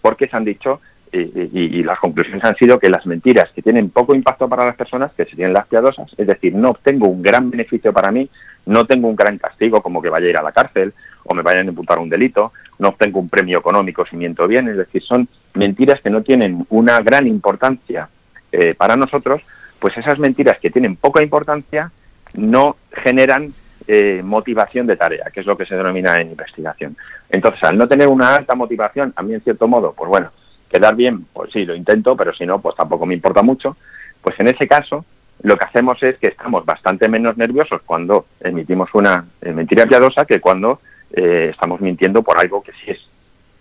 Porque 0.03 0.27
se 0.27 0.38
han 0.38 0.45
dicho, 0.45 0.79
y, 1.11 1.81
las 1.81 1.99
conclusiones 1.99 2.43
han 2.43 2.55
sido 2.57 2.77
que 2.77 2.89
las 2.89 3.07
mentiras 3.07 3.49
que 3.55 3.63
tienen 3.63 3.89
poco 3.89 4.13
impacto 4.13 4.47
para 4.47 4.65
las 4.65 4.75
personas, 4.75 5.11
que 5.13 5.25
serían 5.25 5.53
las 5.53 5.65
piadosas, 5.65 6.11
es 6.15 6.27
decir, 6.27 6.53
no 6.53 6.69
obtengo 6.69 7.07
un 7.07 7.23
gran 7.23 7.49
beneficio 7.49 7.91
para 7.91 8.11
mí, 8.11 8.29
no 8.67 8.85
tengo 8.85 9.07
un 9.07 9.15
gran 9.15 9.39
castigo 9.39 9.81
como 9.81 9.99
que 9.99 10.09
vaya 10.09 10.27
a 10.27 10.29
ir 10.29 10.38
a 10.38 10.43
la 10.43 10.51
cárcel 10.51 10.93
o 11.23 11.33
me 11.33 11.41
vayan 11.41 11.67
a 11.67 11.69
imputar 11.69 11.97
un 11.99 12.09
delito, 12.09 12.53
no 12.79 12.89
obtengo 12.89 13.19
un 13.19 13.29
premio 13.29 13.59
económico 13.59 14.05
si 14.05 14.17
miento 14.17 14.47
bien, 14.47 14.67
es 14.67 14.77
decir, 14.77 15.03
son 15.03 15.27
mentiras 15.53 16.01
que 16.01 16.09
no 16.09 16.23
tienen 16.23 16.65
una 16.69 16.99
gran 16.99 17.27
importancia 17.27 18.09
eh, 18.51 18.73
para 18.73 18.95
nosotros, 18.95 19.41
pues 19.79 19.97
esas 19.97 20.19
mentiras 20.19 20.57
que 20.59 20.69
tienen 20.69 20.95
poca 20.95 21.23
importancia 21.23 21.91
no 22.33 22.77
generan 22.91 23.53
eh, 23.88 24.21
motivación 24.23 24.88
de 24.88 24.97
tarea, 24.97 25.25
que 25.33 25.41
es 25.41 25.45
lo 25.45 25.57
que 25.57 25.65
se 25.65 25.75
denomina 25.75 26.15
en 26.15 26.31
investigación. 26.31 26.97
Entonces, 27.29 27.61
al 27.63 27.77
no 27.77 27.88
tener 27.88 28.07
una 28.07 28.35
alta 28.35 28.55
motivación, 28.55 29.13
a 29.15 29.21
mí 29.21 29.33
en 29.33 29.41
cierto 29.41 29.67
modo, 29.67 29.93
pues 29.93 30.09
bueno, 30.09 30.31
quedar 30.69 30.95
bien, 30.95 31.25
pues 31.31 31.51
sí, 31.51 31.65
lo 31.65 31.75
intento, 31.75 32.15
pero 32.15 32.33
si 32.33 32.45
no, 32.45 32.59
pues 32.59 32.75
tampoco 32.75 33.05
me 33.05 33.13
importa 33.13 33.43
mucho, 33.43 33.77
pues 34.21 34.39
en 34.39 34.47
ese 34.47 34.67
caso 34.67 35.05
lo 35.43 35.55
que 35.57 35.65
hacemos 35.65 36.01
es 36.01 36.17
que 36.17 36.27
estamos 36.29 36.65
bastante 36.65 37.07
menos 37.07 37.38
nerviosos 37.38 37.81
cuando 37.85 38.25
emitimos 38.39 38.89
una 38.93 39.25
eh, 39.41 39.51
mentira 39.51 39.85
piadosa 39.85 40.25
que 40.25 40.39
cuando 40.39 40.79
eh, 41.11 41.49
estamos 41.51 41.81
mintiendo 41.81 42.23
por 42.23 42.39
algo 42.39 42.61
que 42.61 42.71
sí 42.73 42.91
es 42.91 42.99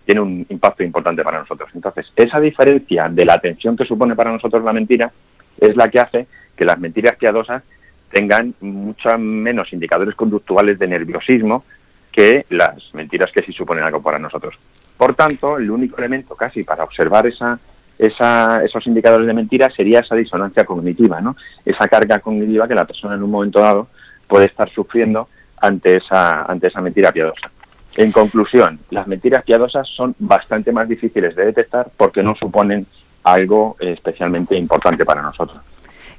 tiene 0.04 0.20
un 0.20 0.46
impacto 0.48 0.82
importante 0.82 1.22
para 1.24 1.40
nosotros. 1.40 1.70
Entonces, 1.74 2.06
esa 2.14 2.38
diferencia 2.38 3.08
de 3.08 3.24
la 3.24 3.34
atención 3.34 3.76
que 3.76 3.86
supone 3.86 4.14
para 4.14 4.32
nosotros 4.32 4.62
la 4.62 4.72
mentira 4.72 5.10
es 5.58 5.74
la 5.76 5.88
que 5.88 6.00
hace 6.00 6.26
que 6.56 6.64
las 6.64 6.78
mentiras 6.78 7.16
piadosas 7.16 7.62
tengan 8.10 8.54
muchos 8.60 9.18
menos 9.18 9.72
indicadores 9.72 10.14
conductuales 10.14 10.78
de 10.78 10.88
nerviosismo 10.88 11.64
que 12.12 12.46
las 12.50 12.76
mentiras 12.92 13.30
que 13.34 13.42
sí 13.44 13.52
suponen 13.52 13.82
algo 13.82 14.00
para 14.00 14.18
nosotros. 14.18 14.54
Por 14.96 15.14
tanto, 15.14 15.58
el 15.58 15.70
único 15.70 15.98
elemento 15.98 16.36
casi 16.36 16.62
para 16.62 16.84
observar 16.84 17.26
esa, 17.26 17.58
esa, 17.98 18.62
esos 18.64 18.86
indicadores 18.86 19.26
de 19.26 19.34
mentira 19.34 19.68
sería 19.70 20.00
esa 20.00 20.14
disonancia 20.14 20.64
cognitiva, 20.64 21.20
¿no? 21.20 21.34
esa 21.64 21.88
carga 21.88 22.20
cognitiva 22.20 22.68
que 22.68 22.74
la 22.74 22.84
persona 22.84 23.16
en 23.16 23.22
un 23.22 23.30
momento 23.30 23.60
dado 23.60 23.88
puede 24.28 24.46
estar 24.46 24.70
sufriendo 24.70 25.28
ante 25.60 25.96
esa, 25.96 26.42
ante 26.42 26.68
esa 26.68 26.80
mentira 26.80 27.12
piadosa. 27.12 27.50
En 27.96 28.10
conclusión, 28.10 28.80
las 28.90 29.06
mentiras 29.06 29.44
piadosas 29.44 29.88
son 29.88 30.14
bastante 30.18 30.72
más 30.72 30.88
difíciles 30.88 31.36
de 31.36 31.46
detectar 31.46 31.88
porque 31.96 32.22
no 32.22 32.34
suponen 32.34 32.86
algo 33.22 33.76
especialmente 33.78 34.56
importante 34.56 35.04
para 35.04 35.22
nosotros. 35.22 35.58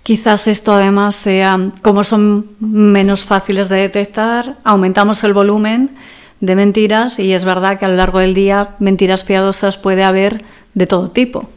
Quizás 0.04 0.48
esto 0.48 0.72
además 0.72 1.16
sea, 1.16 1.72
como 1.82 2.04
son 2.04 2.52
menos 2.60 3.26
fáciles 3.26 3.70
de 3.70 3.78
detectar, 3.78 4.58
aumentamos 4.64 5.24
el 5.24 5.34
volumen 5.34 5.98
de 6.42 6.56
mentiras 6.56 7.20
y 7.20 7.34
es 7.34 7.44
verdad 7.44 7.80
que 7.80 7.86
a 7.86 7.90
lo 7.90 7.96
largo 7.96 8.20
del 8.20 8.34
día 8.34 8.76
mentiras 8.80 9.24
piadosas 9.24 9.78
puede 9.78 10.04
haber 10.04 10.44
de 10.74 10.88
todo 10.88 11.10
tipo. 11.10 11.50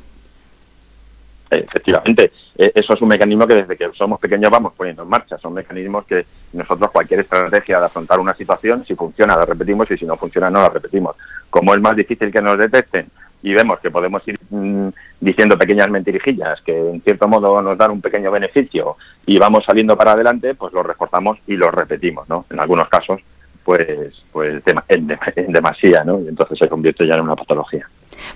Efectivamente, 1.51 2.33
eso 2.59 2.95
es 2.95 3.01
un 3.01 3.09
mecanismo 3.09 3.47
que 3.47 3.55
desde 3.55 3.77
que 3.77 3.89
somos 3.97 4.19
pequeños 4.19 4.51
vamos 4.51 4.73
poniendo 4.77 5.05
en 5.05 5.09
marcha. 5.09 5.39
Son 5.39 5.55
mecanismos 5.55 6.05
que 6.07 6.27
nosotros 6.53 6.91
cualquier 6.91 7.21
estrategia 7.21 7.79
de 7.79 7.87
afrontar 7.87 8.19
una 8.19 8.35
situación, 8.35 8.85
si 8.85 8.97
funciona 8.97 9.37
la 9.37 9.45
repetimos 9.45 9.89
y 9.93 9.97
si 9.97 10.05
no 10.05 10.17
funciona 10.17 10.51
no 10.51 10.63
la 10.63 10.69
repetimos. 10.69 11.15
Como 11.51 11.73
es 11.73 11.81
más 11.81 11.95
difícil 11.95 12.33
que 12.33 12.43
nos 12.43 12.59
detecten 12.59 13.07
y 13.45 13.53
vemos 13.55 13.79
que 13.79 13.93
podemos 13.93 14.27
ir 14.27 14.41
mm, 14.51 14.89
diciendo 15.21 15.57
pequeñas 15.57 15.89
mentirijillas 15.89 16.61
que 16.63 16.77
en 16.77 17.01
cierto 17.03 17.29
modo 17.29 17.63
nos 17.63 17.79
dan 17.79 17.93
un 17.93 18.01
pequeño 18.01 18.33
beneficio 18.33 18.97
y 19.25 19.39
vamos 19.39 19.65
saliendo 19.65 19.97
para 19.97 20.13
adelante, 20.13 20.57
pues 20.57 20.73
lo 20.73 20.83
reforzamos 20.83 21.39
y 21.47 21.55
lo 21.55 21.71
repetimos, 21.71 22.29
¿no? 22.29 22.45
En 22.51 22.59
algunos 22.59 22.89
casos, 22.89 23.21
pues, 23.63 24.25
pues 24.33 24.63
en, 24.89 25.53
demasía, 25.53 26.03
¿no? 26.03 26.21
Y 26.21 26.29
entonces 26.29 26.59
se 26.59 26.69
convierte 26.69 27.07
ya 27.07 27.15
en 27.15 27.21
una 27.21 27.37
patología. 27.37 27.89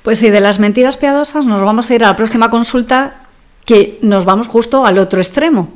Pues 0.03 0.19
sí, 0.19 0.31
de 0.31 0.41
las 0.41 0.61
mentiras 0.61 0.97
piadosas 0.97 1.45
nos 1.47 1.61
vamos 1.63 1.91
a 1.91 1.95
ir 1.97 2.05
a 2.05 2.09
la 2.09 2.17
próxima 2.17 2.51
consulta 2.51 3.22
que 3.65 3.99
nos 4.03 4.25
vamos 4.25 4.49
justo 4.49 4.87
al 4.87 4.99
otro 4.99 5.21
extremo. 5.21 5.73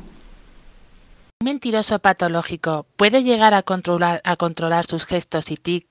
Un 1.41 1.45
mentiroso 1.45 1.99
patológico 1.99 2.87
puede 2.97 3.23
llegar 3.23 3.55
a 3.55 3.63
controlar, 3.63 4.21
a 4.25 4.37
controlar 4.37 4.87
sus 4.87 5.05
gestos 5.07 5.51
y 5.51 5.57
tic 5.57 5.87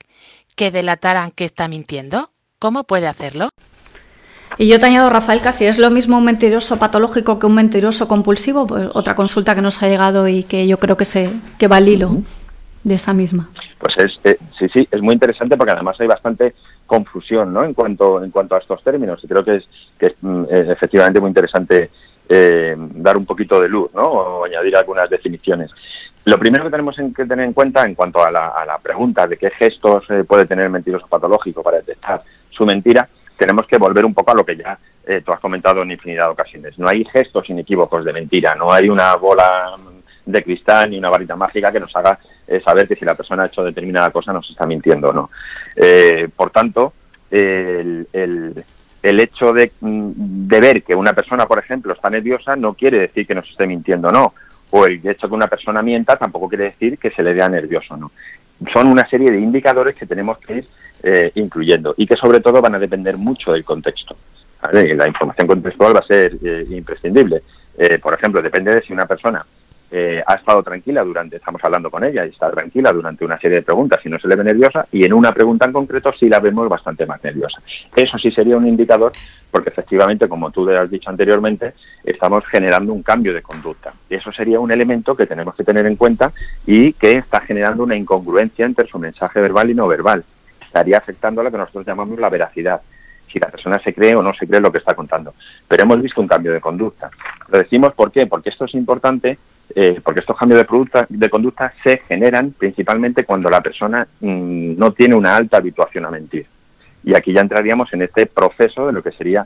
que 0.56 0.72
delataran 0.72 1.32
que 1.32 1.46
está 1.46 1.68
mintiendo. 1.68 2.32
¿Cómo 2.60 2.86
puede 2.86 3.08
hacerlo? 3.08 3.50
Y 4.58 4.68
yo 4.68 4.80
te 4.80 4.86
añado, 4.86 5.10
Rafael, 5.10 5.42
casi 5.42 5.66
es 5.66 5.78
lo 5.78 5.90
mismo 5.90 6.18
un 6.18 6.26
mentiroso 6.26 6.78
patológico 6.78 7.40
que 7.40 7.46
un 7.46 7.56
mentiroso 7.56 8.08
compulsivo. 8.08 8.66
Pues 8.66 8.90
otra 8.94 9.16
consulta 9.16 9.54
que 9.54 9.62
nos 9.62 9.84
ha 9.84 9.88
llegado 9.88 10.28
y 10.28 10.44
que 10.44 10.66
yo 10.66 10.80
creo 10.80 10.96
que, 10.98 11.06
se, 11.06 11.30
que 11.58 11.68
va 11.68 11.78
al 11.78 11.90
hilo 11.90 12.18
de 12.84 12.94
esta 12.94 13.14
misma. 13.14 13.50
Pues 13.80 13.98
es, 13.98 14.20
eh, 14.24 14.38
sí, 14.58 14.68
sí, 14.74 14.88
es 14.90 15.02
muy 15.02 15.14
interesante 15.14 15.58
porque 15.58 15.74
además 15.74 15.98
hay 16.00 16.08
bastante 16.08 16.56
confusión 16.86 17.54
¿no? 17.54 17.64
en, 17.64 17.74
cuanto, 17.74 18.24
en 18.24 18.32
cuanto 18.32 18.56
a 18.56 18.60
estos 18.60 18.84
términos. 18.84 19.24
Y 19.24 19.28
creo 19.28 19.44
que 19.44 19.56
es, 19.56 19.70
que 19.98 20.08
es, 20.08 20.16
mm, 20.22 20.46
efectivamente 20.50 21.20
muy 21.20 21.30
interesante 21.30 21.90
eh, 22.28 22.76
dar 22.78 23.18
un 23.18 23.26
poquito 23.26 23.62
de 23.62 23.70
luz 23.70 23.94
¿no? 23.94 24.04
o 24.04 24.46
añadir 24.46 24.76
algunas 24.76 25.10
definiciones. 25.10 25.72
Lo 26.26 26.40
primero 26.40 26.64
que 26.64 26.72
tenemos 26.72 26.96
que 26.96 27.26
tener 27.26 27.46
en 27.46 27.54
cuenta 27.54 27.84
en 27.84 27.94
cuanto 27.94 28.26
a 28.26 28.32
la, 28.32 28.80
pregunta 28.82 29.28
de 29.28 29.38
qué 29.38 29.52
gestos 29.52 30.04
eh, 30.10 30.24
puede 30.24 30.46
tener 30.46 30.66
el 30.66 30.72
mentiroso 30.72 31.08
patológico 31.08 31.62
para 31.62 31.78
detectar 31.78 32.24
su 32.50 32.66
mentira, 32.66 33.08
tenemos 33.38 33.68
que 33.68 33.78
volver 33.78 34.06
un 34.06 34.14
poco 34.14 34.32
a 34.32 34.36
lo 34.36 34.46
que 34.46 34.56
ya 34.56 34.80
eh, 35.06 35.22
tú 35.24 35.32
has 35.32 35.40
comentado 35.40 35.84
en 35.84 35.92
infinidad 35.92 36.26
de 36.26 36.32
ocasiones. 36.32 36.80
No 36.80 36.88
hay 36.88 37.06
gestos 37.06 37.50
inequívocos 37.50 38.04
de 38.04 38.14
mentira, 38.14 38.56
no 38.56 38.72
hay 38.72 38.90
una 38.90 39.16
bola 39.16 39.74
de 40.26 40.44
cristal 40.44 40.90
ni 40.90 40.98
una 40.98 41.10
varita 41.10 41.36
mágica 41.36 41.72
que 41.72 41.80
nos 41.80 41.96
haga 41.96 42.18
eh, 42.48 42.62
saber 42.62 42.88
que 42.88 42.96
si 42.96 43.06
la 43.06 43.16
persona 43.16 43.44
ha 43.44 43.48
hecho 43.48 43.64
determinada 43.64 44.12
cosa 44.12 44.34
nos 44.34 44.50
está 44.50 44.66
mintiendo 44.66 45.10
o 45.10 45.14
no. 45.14 45.30
por 46.36 46.52
tanto, 46.52 46.94
el, 47.30 48.08
hecho 49.02 49.54
de, 49.54 49.72
de, 49.80 50.60
ver 50.60 50.84
que 50.84 50.96
una 50.96 51.14
persona, 51.14 51.46
por 51.46 51.60
ejemplo, 51.60 51.94
está 51.94 52.10
nerviosa 52.10 52.56
no 52.56 52.74
quiere 52.74 53.00
decir 53.00 53.28
que 53.28 53.36
nos 53.36 53.50
esté 53.50 53.68
mintiendo 53.68 54.08
o 54.08 54.12
no 54.12 54.34
o 54.72 54.86
el 54.86 54.96
hecho 54.96 55.28
de 55.28 55.30
que 55.30 55.36
una 55.36 55.48
persona 55.48 55.82
mienta 55.82 56.18
tampoco 56.18 56.50
quiere 56.50 56.66
decir 56.66 56.98
que 56.98 57.12
se 57.12 57.24
le 57.24 57.34
vea 57.34 57.48
nervioso, 57.50 57.96
¿no? 57.96 58.12
Son 58.74 58.88
una 58.88 59.08
serie 59.10 59.32
de 59.32 59.40
indicadores 59.40 59.96
que 59.96 60.06
tenemos 60.06 60.38
que 60.40 60.58
ir 60.58 60.68
eh, 61.04 61.32
incluyendo 61.36 61.94
y 61.98 62.08
que 62.08 62.16
sobre 62.16 62.40
todo 62.40 62.62
van 62.62 62.76
a 62.76 62.80
depender 62.80 63.18
mucho 63.18 63.52
del 63.52 63.66
contexto. 63.66 64.16
La 64.72 65.08
información 65.08 65.48
contextual 65.48 65.96
va 65.96 66.00
a 66.00 66.08
ser 66.08 66.38
eh, 66.44 66.66
imprescindible. 66.72 67.44
Eh, 67.78 68.00
por 68.00 68.16
ejemplo, 68.16 68.42
depende 68.42 68.74
de 68.74 68.82
si 68.82 68.94
una 68.94 69.06
persona 69.06 69.46
eh, 69.92 70.22
ha 70.26 70.34
estado 70.34 70.64
tranquila 70.64 71.04
durante, 71.04 71.38
estamos 71.38 71.64
hablando 71.64 71.92
con 71.92 72.04
ella 72.04 72.26
y 72.26 72.30
está 72.30 72.50
tranquila 72.50 72.92
durante 72.92 73.24
una 73.24 73.40
serie 73.40 73.58
de 73.58 73.64
preguntas 73.64 74.00
y 74.04 74.10
no 74.10 74.20
se 74.20 74.28
le 74.28 74.36
ve 74.36 74.44
nerviosa 74.44 74.88
y 74.92 75.06
en 75.06 75.14
una 75.14 75.32
pregunta 75.32 75.66
en 75.66 75.74
concreto 75.74 76.12
sí 76.20 76.28
la 76.28 76.40
vemos 76.40 76.68
bastante 76.68 77.06
más 77.06 77.24
nerviosa. 77.24 77.62
Eso 77.96 78.18
sí 78.18 78.32
sería 78.32 78.58
un 78.58 78.68
indicador 78.68 79.12
porque 79.52 79.70
efectivamente, 79.70 80.28
como 80.28 80.52
tú 80.52 80.66
le 80.66 80.78
has 80.78 80.90
dicho 80.90 81.10
anteriormente, 81.10 81.74
estamos 82.04 82.46
generando 82.48 82.94
un 82.94 83.04
cambio 83.04 83.34
de 83.34 83.42
conducta. 83.42 83.94
Y 84.10 84.16
eso 84.16 84.32
sería 84.32 84.60
un 84.60 84.72
elemento 84.72 85.16
que 85.16 85.28
tenemos 85.28 85.56
que 85.56 85.64
tener 85.64 85.86
en 85.86 85.96
cuenta 85.96 86.32
y 86.66 86.94
que 86.94 87.12
está 87.12 87.40
generando 87.42 87.84
una 87.84 87.96
incongruencia 87.96 88.66
entre 88.66 88.88
su 88.88 89.00
mensaje 89.00 89.40
verbal 89.40 89.70
y 89.70 89.76
no 89.76 89.88
verbal. 89.88 90.24
Estaría 90.62 90.98
afectando 90.98 91.42
a 91.42 91.46
lo 91.46 91.52
que 91.52 91.58
nosotros 91.58 91.86
llamamos 91.86 92.20
la 92.20 92.30
veracidad 92.30 92.82
si 93.32 93.40
la 93.40 93.50
persona 93.50 93.80
se 93.80 93.94
cree 93.94 94.16
o 94.16 94.22
no 94.22 94.34
se 94.34 94.48
cree 94.48 94.60
lo 94.60 94.72
que 94.72 94.80
está 94.80 94.94
contando. 94.94 95.34
Pero 95.68 95.84
hemos 95.84 96.02
visto 96.02 96.22
un 96.22 96.28
cambio 96.28 96.52
de 96.52 96.62
conducta. 96.62 97.10
Lo 97.50 97.58
decimos 97.58 97.94
¿por 97.94 98.12
qué? 98.12 98.28
Porque 98.28 98.50
esto 98.50 98.66
es 98.66 98.74
importante 98.74 99.38
eh, 99.74 100.00
porque 100.04 100.20
estos 100.20 100.38
cambios 100.38 100.62
de, 100.62 101.06
de 101.10 101.30
conducta 101.30 101.74
se 101.84 102.00
generan 102.08 102.52
principalmente 102.52 103.24
cuando 103.24 103.50
la 103.50 103.62
persona 103.62 104.08
mm, 104.20 104.78
no 104.78 104.92
tiene 104.94 105.16
una 105.16 105.36
alta 105.36 105.58
habituación 105.58 106.06
a 106.06 106.12
mentir. 106.12 106.46
Y 107.04 107.16
aquí 107.16 107.34
ya 107.34 107.42
entraríamos 107.42 107.92
en 107.94 108.04
este 108.04 108.26
proceso 108.26 108.88
de 108.88 108.94
lo 108.94 109.04
que 109.04 109.12
sería 109.12 109.46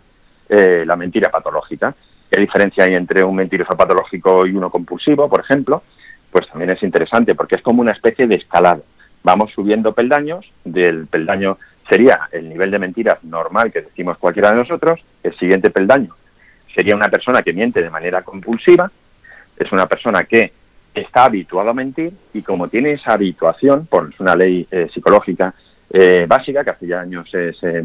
eh, 0.49 0.83
la 0.85 0.95
mentira 0.95 1.29
patológica. 1.29 1.93
qué 2.31 2.39
diferencia 2.39 2.83
hay 2.83 2.95
entre 2.95 3.23
un 3.23 3.35
mentiroso 3.35 3.75
patológico 3.75 4.45
y 4.45 4.51
uno 4.51 4.69
compulsivo, 4.69 5.29
por 5.29 5.41
ejemplo, 5.41 5.83
pues 6.31 6.47
también 6.47 6.71
es 6.71 6.83
interesante 6.83 7.35
porque 7.35 7.55
es 7.55 7.61
como 7.61 7.81
una 7.81 7.91
especie 7.91 8.27
de 8.27 8.35
escalado. 8.35 8.83
Vamos 9.23 9.51
subiendo 9.51 9.93
peldaños, 9.93 10.45
del 10.63 11.07
peldaño 11.07 11.57
sería 11.89 12.29
el 12.31 12.47
nivel 12.47 12.71
de 12.71 12.79
mentiras 12.79 13.23
normal 13.23 13.71
que 13.71 13.81
decimos 13.81 14.17
cualquiera 14.17 14.51
de 14.51 14.57
nosotros, 14.57 14.99
el 15.23 15.35
siguiente 15.37 15.71
peldaño 15.71 16.15
sería 16.75 16.95
una 16.95 17.09
persona 17.09 17.41
que 17.41 17.53
miente 17.53 17.81
de 17.81 17.89
manera 17.89 18.21
compulsiva, 18.21 18.91
es 19.59 19.71
una 19.71 19.85
persona 19.85 20.23
que 20.23 20.51
está 20.93 21.25
habituado 21.25 21.69
a 21.69 21.73
mentir 21.73 22.13
y 22.33 22.41
como 22.41 22.67
tiene 22.67 22.93
esa 22.93 23.13
habituación, 23.13 23.85
por 23.85 24.09
una 24.19 24.35
ley 24.35 24.67
eh, 24.71 24.87
psicológica 24.91 25.53
eh, 25.91 26.25
básica, 26.27 26.63
que 26.63 26.69
hace 26.69 26.87
ya 26.87 27.01
años 27.01 27.29
se, 27.29 27.53
se, 27.53 27.83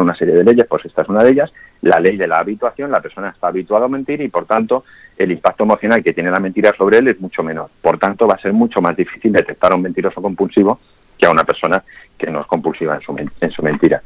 una 0.00 0.14
serie 0.14 0.34
de 0.34 0.44
leyes, 0.44 0.66
pues 0.68 0.84
esta 0.84 1.02
es 1.02 1.08
una 1.08 1.22
de 1.22 1.30
ellas, 1.30 1.52
la 1.82 2.00
ley 2.00 2.16
de 2.16 2.26
la 2.26 2.38
habituación, 2.38 2.90
la 2.90 3.00
persona 3.00 3.30
está 3.30 3.48
habituada 3.48 3.86
a 3.86 3.88
mentir 3.88 4.20
y 4.20 4.28
por 4.28 4.46
tanto 4.46 4.84
el 5.16 5.32
impacto 5.32 5.64
emocional 5.64 6.02
que 6.02 6.14
tiene 6.14 6.30
la 6.30 6.40
mentira 6.40 6.72
sobre 6.76 6.98
él 6.98 7.08
es 7.08 7.20
mucho 7.20 7.42
menor. 7.42 7.70
Por 7.80 7.98
tanto 7.98 8.26
va 8.26 8.34
a 8.34 8.40
ser 8.42 8.52
mucho 8.52 8.80
más 8.80 8.96
difícil 8.96 9.32
detectar 9.32 9.72
a 9.72 9.76
un 9.76 9.82
mentiroso 9.82 10.20
compulsivo 10.22 10.80
que 11.18 11.26
a 11.26 11.30
una 11.30 11.44
persona 11.44 11.84
que 12.16 12.30
no 12.30 12.40
es 12.40 12.46
compulsiva 12.46 12.94
en 12.94 13.00
su, 13.02 13.16
en 13.40 13.50
su 13.50 13.62
mentira. 13.62 14.02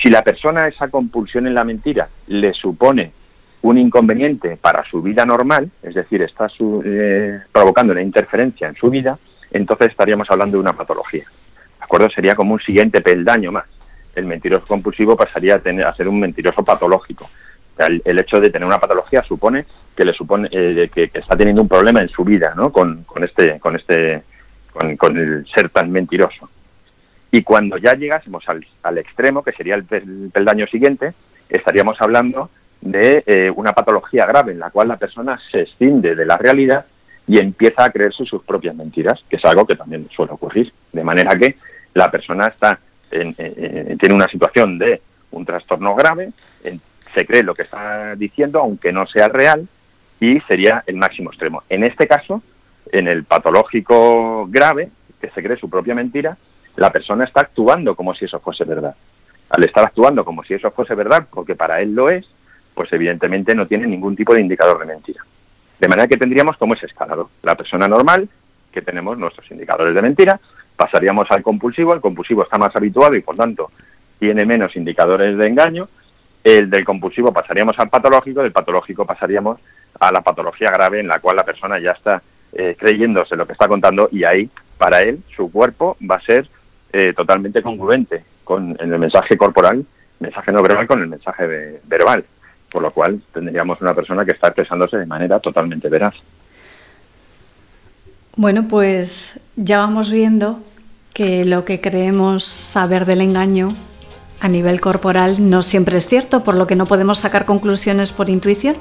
Si 0.00 0.08
la 0.08 0.22
persona 0.22 0.66
esa 0.66 0.88
compulsión 0.88 1.46
en 1.46 1.54
la 1.54 1.64
mentira 1.64 2.08
le 2.26 2.52
supone 2.54 3.12
un 3.62 3.78
inconveniente 3.78 4.56
para 4.56 4.84
su 4.84 5.02
vida 5.02 5.24
normal, 5.24 5.70
es 5.82 5.94
decir, 5.94 6.22
está 6.22 6.48
eh, 6.84 7.40
provocando 7.52 7.92
una 7.92 8.02
interferencia 8.02 8.68
en 8.68 8.74
su 8.74 8.90
vida, 8.90 9.18
entonces 9.50 9.88
estaríamos 9.88 10.30
hablando 10.30 10.56
de 10.56 10.62
una 10.62 10.72
patología 10.72 11.24
acuerdo? 11.92 12.08
Sería 12.08 12.34
como 12.34 12.54
un 12.54 12.60
siguiente 12.60 13.02
peldaño 13.02 13.52
más. 13.52 13.66
El 14.14 14.24
mentiroso 14.24 14.64
compulsivo 14.66 15.14
pasaría 15.14 15.56
a, 15.56 15.58
tener, 15.58 15.84
a 15.84 15.94
ser 15.94 16.08
un 16.08 16.18
mentiroso 16.20 16.64
patológico. 16.64 17.28
el, 17.76 18.18
hecho 18.18 18.40
de 18.40 18.48
tener 18.48 18.66
una 18.66 18.78
patología 18.78 19.22
supone 19.22 19.66
que 19.94 20.04
le 20.04 20.14
supone 20.14 20.48
eh, 20.50 20.90
que, 20.92 21.10
está 21.12 21.36
teniendo 21.36 21.60
un 21.60 21.68
problema 21.68 22.00
en 22.00 22.08
su 22.08 22.24
vida, 22.24 22.54
¿no? 22.56 22.72
Con, 22.72 23.04
este, 23.22 23.60
con 23.60 23.76
este, 23.76 24.22
con, 24.98 25.16
el 25.18 25.46
ser 25.54 25.68
tan 25.68 25.90
mentiroso. 25.90 26.48
Y 27.30 27.42
cuando 27.42 27.76
ya 27.76 27.94
llegásemos 27.94 28.44
al, 28.48 28.98
extremo, 28.98 29.42
que 29.42 29.52
sería 29.52 29.74
el, 29.74 29.84
peldaño 29.84 30.66
siguiente, 30.68 31.12
estaríamos 31.48 32.00
hablando 32.00 32.48
de 32.82 33.24
eh, 33.26 33.50
una 33.50 33.72
patología 33.72 34.26
grave 34.26 34.52
en 34.52 34.58
la 34.58 34.70
cual 34.70 34.88
la 34.88 34.96
persona 34.96 35.38
se 35.50 35.62
escinde 35.62 36.14
de 36.14 36.26
la 36.26 36.36
realidad 36.36 36.84
y 37.26 37.38
empieza 37.38 37.84
a 37.84 37.90
creerse 37.90 38.24
sus 38.26 38.42
propias 38.42 38.74
mentiras, 38.74 39.24
que 39.30 39.36
es 39.36 39.44
algo 39.44 39.64
que 39.66 39.76
también 39.76 40.08
suele 40.14 40.32
ocurrir. 40.32 40.72
De 40.92 41.04
manera 41.04 41.34
que 41.38 41.56
la 41.94 42.10
persona 42.10 42.46
está 42.46 42.78
tiene 43.10 44.14
una 44.14 44.26
situación 44.26 44.78
de 44.78 45.02
un 45.32 45.44
trastorno 45.44 45.94
grave, 45.94 46.30
se 47.14 47.26
cree 47.26 47.42
lo 47.42 47.54
que 47.54 47.62
está 47.62 48.14
diciendo, 48.16 48.60
aunque 48.60 48.90
no 48.90 49.06
sea 49.06 49.28
real, 49.28 49.68
y 50.20 50.40
sería 50.42 50.82
el 50.86 50.96
máximo 50.96 51.30
extremo. 51.30 51.62
En 51.68 51.84
este 51.84 52.06
caso, 52.06 52.42
en 52.90 53.08
el 53.08 53.24
patológico 53.24 54.46
grave, 54.48 54.90
que 55.20 55.30
se 55.30 55.42
cree 55.42 55.56
su 55.56 55.68
propia 55.68 55.94
mentira, 55.94 56.36
la 56.76 56.90
persona 56.90 57.24
está 57.24 57.42
actuando 57.42 57.94
como 57.94 58.14
si 58.14 58.24
eso 58.24 58.40
fuese 58.40 58.64
verdad. 58.64 58.94
Al 59.50 59.64
estar 59.64 59.84
actuando 59.84 60.24
como 60.24 60.42
si 60.44 60.54
eso 60.54 60.70
fuese 60.70 60.94
verdad, 60.94 61.26
porque 61.30 61.54
para 61.54 61.80
él 61.80 61.94
lo 61.94 62.08
es, 62.08 62.26
pues 62.74 62.92
evidentemente 62.92 63.54
no 63.54 63.66
tiene 63.66 63.86
ningún 63.86 64.16
tipo 64.16 64.34
de 64.34 64.40
indicador 64.40 64.78
de 64.78 64.86
mentira. 64.86 65.24
De 65.78 65.88
manera 65.88 66.08
que 66.08 66.16
tendríamos 66.16 66.56
como 66.56 66.74
ese 66.74 66.86
escalado. 66.86 67.30
La 67.42 67.56
persona 67.56 67.88
normal, 67.88 68.28
que 68.70 68.82
tenemos 68.82 69.18
nuestros 69.18 69.50
indicadores 69.50 69.94
de 69.94 70.02
mentira, 70.02 70.40
pasaríamos 70.76 71.30
al 71.30 71.42
compulsivo, 71.42 71.94
el 71.94 72.00
compulsivo 72.00 72.44
está 72.44 72.58
más 72.58 72.74
habituado 72.74 73.14
y 73.14 73.22
por 73.22 73.36
tanto 73.36 73.70
tiene 74.18 74.44
menos 74.44 74.74
indicadores 74.76 75.36
de 75.36 75.48
engaño, 75.48 75.88
el 76.44 76.70
del 76.70 76.84
compulsivo 76.84 77.32
pasaríamos 77.32 77.78
al 77.78 77.88
patológico, 77.88 78.42
del 78.42 78.52
patológico 78.52 79.04
pasaríamos 79.04 79.60
a 79.98 80.10
la 80.10 80.20
patología 80.22 80.68
grave 80.72 81.00
en 81.00 81.08
la 81.08 81.20
cual 81.20 81.36
la 81.36 81.44
persona 81.44 81.78
ya 81.78 81.90
está 81.92 82.22
eh, 82.52 82.76
creyéndose 82.78 83.36
lo 83.36 83.46
que 83.46 83.52
está 83.52 83.68
contando 83.68 84.08
y 84.10 84.24
ahí 84.24 84.50
para 84.78 85.00
él 85.00 85.22
su 85.36 85.50
cuerpo 85.50 85.96
va 86.08 86.16
a 86.16 86.20
ser 86.20 86.48
eh, 86.92 87.12
totalmente 87.14 87.62
congruente 87.62 88.24
con 88.44 88.76
el 88.78 88.98
mensaje 88.98 89.36
corporal, 89.36 89.84
mensaje 90.18 90.52
no 90.52 90.62
verbal 90.62 90.86
con 90.86 91.00
el 91.00 91.08
mensaje 91.08 91.80
verbal, 91.84 92.24
por 92.72 92.82
lo 92.82 92.90
cual 92.90 93.20
tendríamos 93.32 93.80
una 93.82 93.92
persona 93.92 94.24
que 94.24 94.32
está 94.32 94.48
expresándose 94.48 94.96
de 94.96 95.06
manera 95.06 95.38
totalmente 95.38 95.88
veraz. 95.88 96.14
Bueno, 98.34 98.66
pues 98.66 99.46
ya 99.56 99.78
vamos 99.78 100.10
viendo 100.10 100.58
que 101.12 101.44
lo 101.44 101.66
que 101.66 101.82
creemos 101.82 102.44
saber 102.44 103.04
del 103.04 103.20
engaño 103.20 103.68
a 104.40 104.48
nivel 104.48 104.80
corporal 104.80 105.50
no 105.50 105.60
siempre 105.62 105.98
es 105.98 106.08
cierto, 106.08 106.42
por 106.42 106.56
lo 106.56 106.66
que 106.66 106.74
no 106.74 106.86
podemos 106.86 107.18
sacar 107.18 107.44
conclusiones 107.44 108.10
por 108.10 108.30
intuición. 108.30 108.76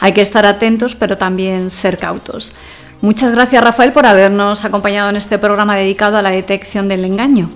Hay 0.00 0.12
que 0.12 0.20
estar 0.20 0.44
atentos, 0.44 0.96
pero 0.96 1.16
también 1.16 1.70
ser 1.70 1.98
cautos. 1.98 2.52
Muchas 3.00 3.32
gracias, 3.32 3.62
Rafael, 3.62 3.92
por 3.92 4.06
habernos 4.06 4.64
acompañado 4.64 5.08
en 5.08 5.16
este 5.16 5.38
programa 5.38 5.76
dedicado 5.76 6.16
a 6.16 6.22
la 6.22 6.30
detección 6.30 6.88
del 6.88 7.04
engaño. 7.04 7.48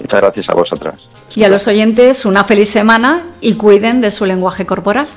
Muchas 0.00 0.20
gracias 0.20 0.48
a 0.48 0.54
vosotras. 0.54 1.13
Y 1.34 1.44
a 1.44 1.48
los 1.48 1.66
oyentes, 1.66 2.24
una 2.24 2.44
feliz 2.44 2.70
semana 2.70 3.26
y 3.40 3.54
cuiden 3.54 4.00
de 4.00 4.10
su 4.10 4.24
lenguaje 4.24 4.66
corporal. 4.66 5.08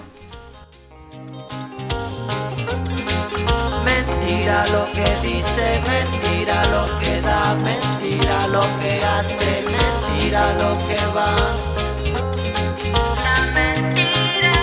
lo 10.60 10.78
que 10.88 10.98
va. 11.16 11.36
La 13.26 13.38
mentira, 13.54 14.54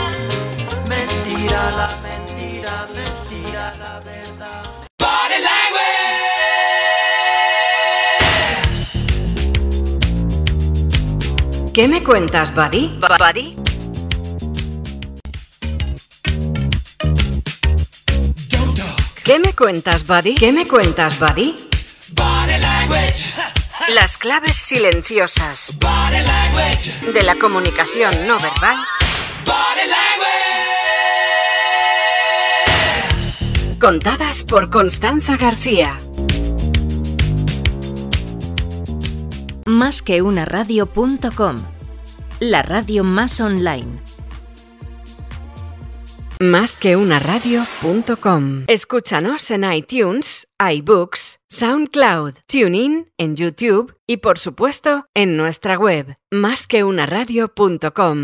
mentira, 0.88 1.70
la 1.70 1.88
mentira, 2.02 2.86
mentira, 2.94 3.74
la 3.78 4.00
verdad. 4.00 4.23
¿Qué 11.74 11.88
me 11.88 12.04
cuentas, 12.04 12.54
Buddy? 12.54 13.00
¿Buddy? 13.00 13.56
¿Qué 19.24 19.40
me 19.40 19.52
cuentas, 19.54 20.06
Buddy? 20.06 20.36
¿Qué 20.36 20.52
me 20.52 20.68
cuentas, 20.68 21.18
Buddy? 21.18 21.68
Body 22.10 22.58
language. 22.60 23.34
Las 23.88 24.16
claves 24.16 24.54
silenciosas 24.54 25.76
de 27.12 27.22
la 27.24 27.34
comunicación 27.34 28.24
no 28.28 28.38
verbal. 28.38 28.76
Contadas 33.80 34.44
por 34.44 34.70
Constanza 34.70 35.36
García. 35.36 35.98
Más 39.66 40.02
que 40.02 40.22
una 40.22 40.44
radio.com. 40.44 41.56
La 42.40 42.62
radio 42.62 43.04
más 43.04 43.40
online 43.40 44.00
más 46.40 46.76
que 46.76 46.96
una 46.96 47.18
radio.com. 47.18 48.64
Escúchanos 48.66 49.50
en 49.50 49.64
iTunes, 49.72 50.46
iBooks, 50.58 51.40
SoundCloud, 51.48 52.34
TuneIn, 52.46 53.10
en 53.16 53.36
YouTube 53.36 53.96
y 54.06 54.18
por 54.18 54.38
supuesto 54.38 55.06
en 55.14 55.36
nuestra 55.36 55.78
web, 55.78 56.18
másqueunaradio.com. 56.30 58.18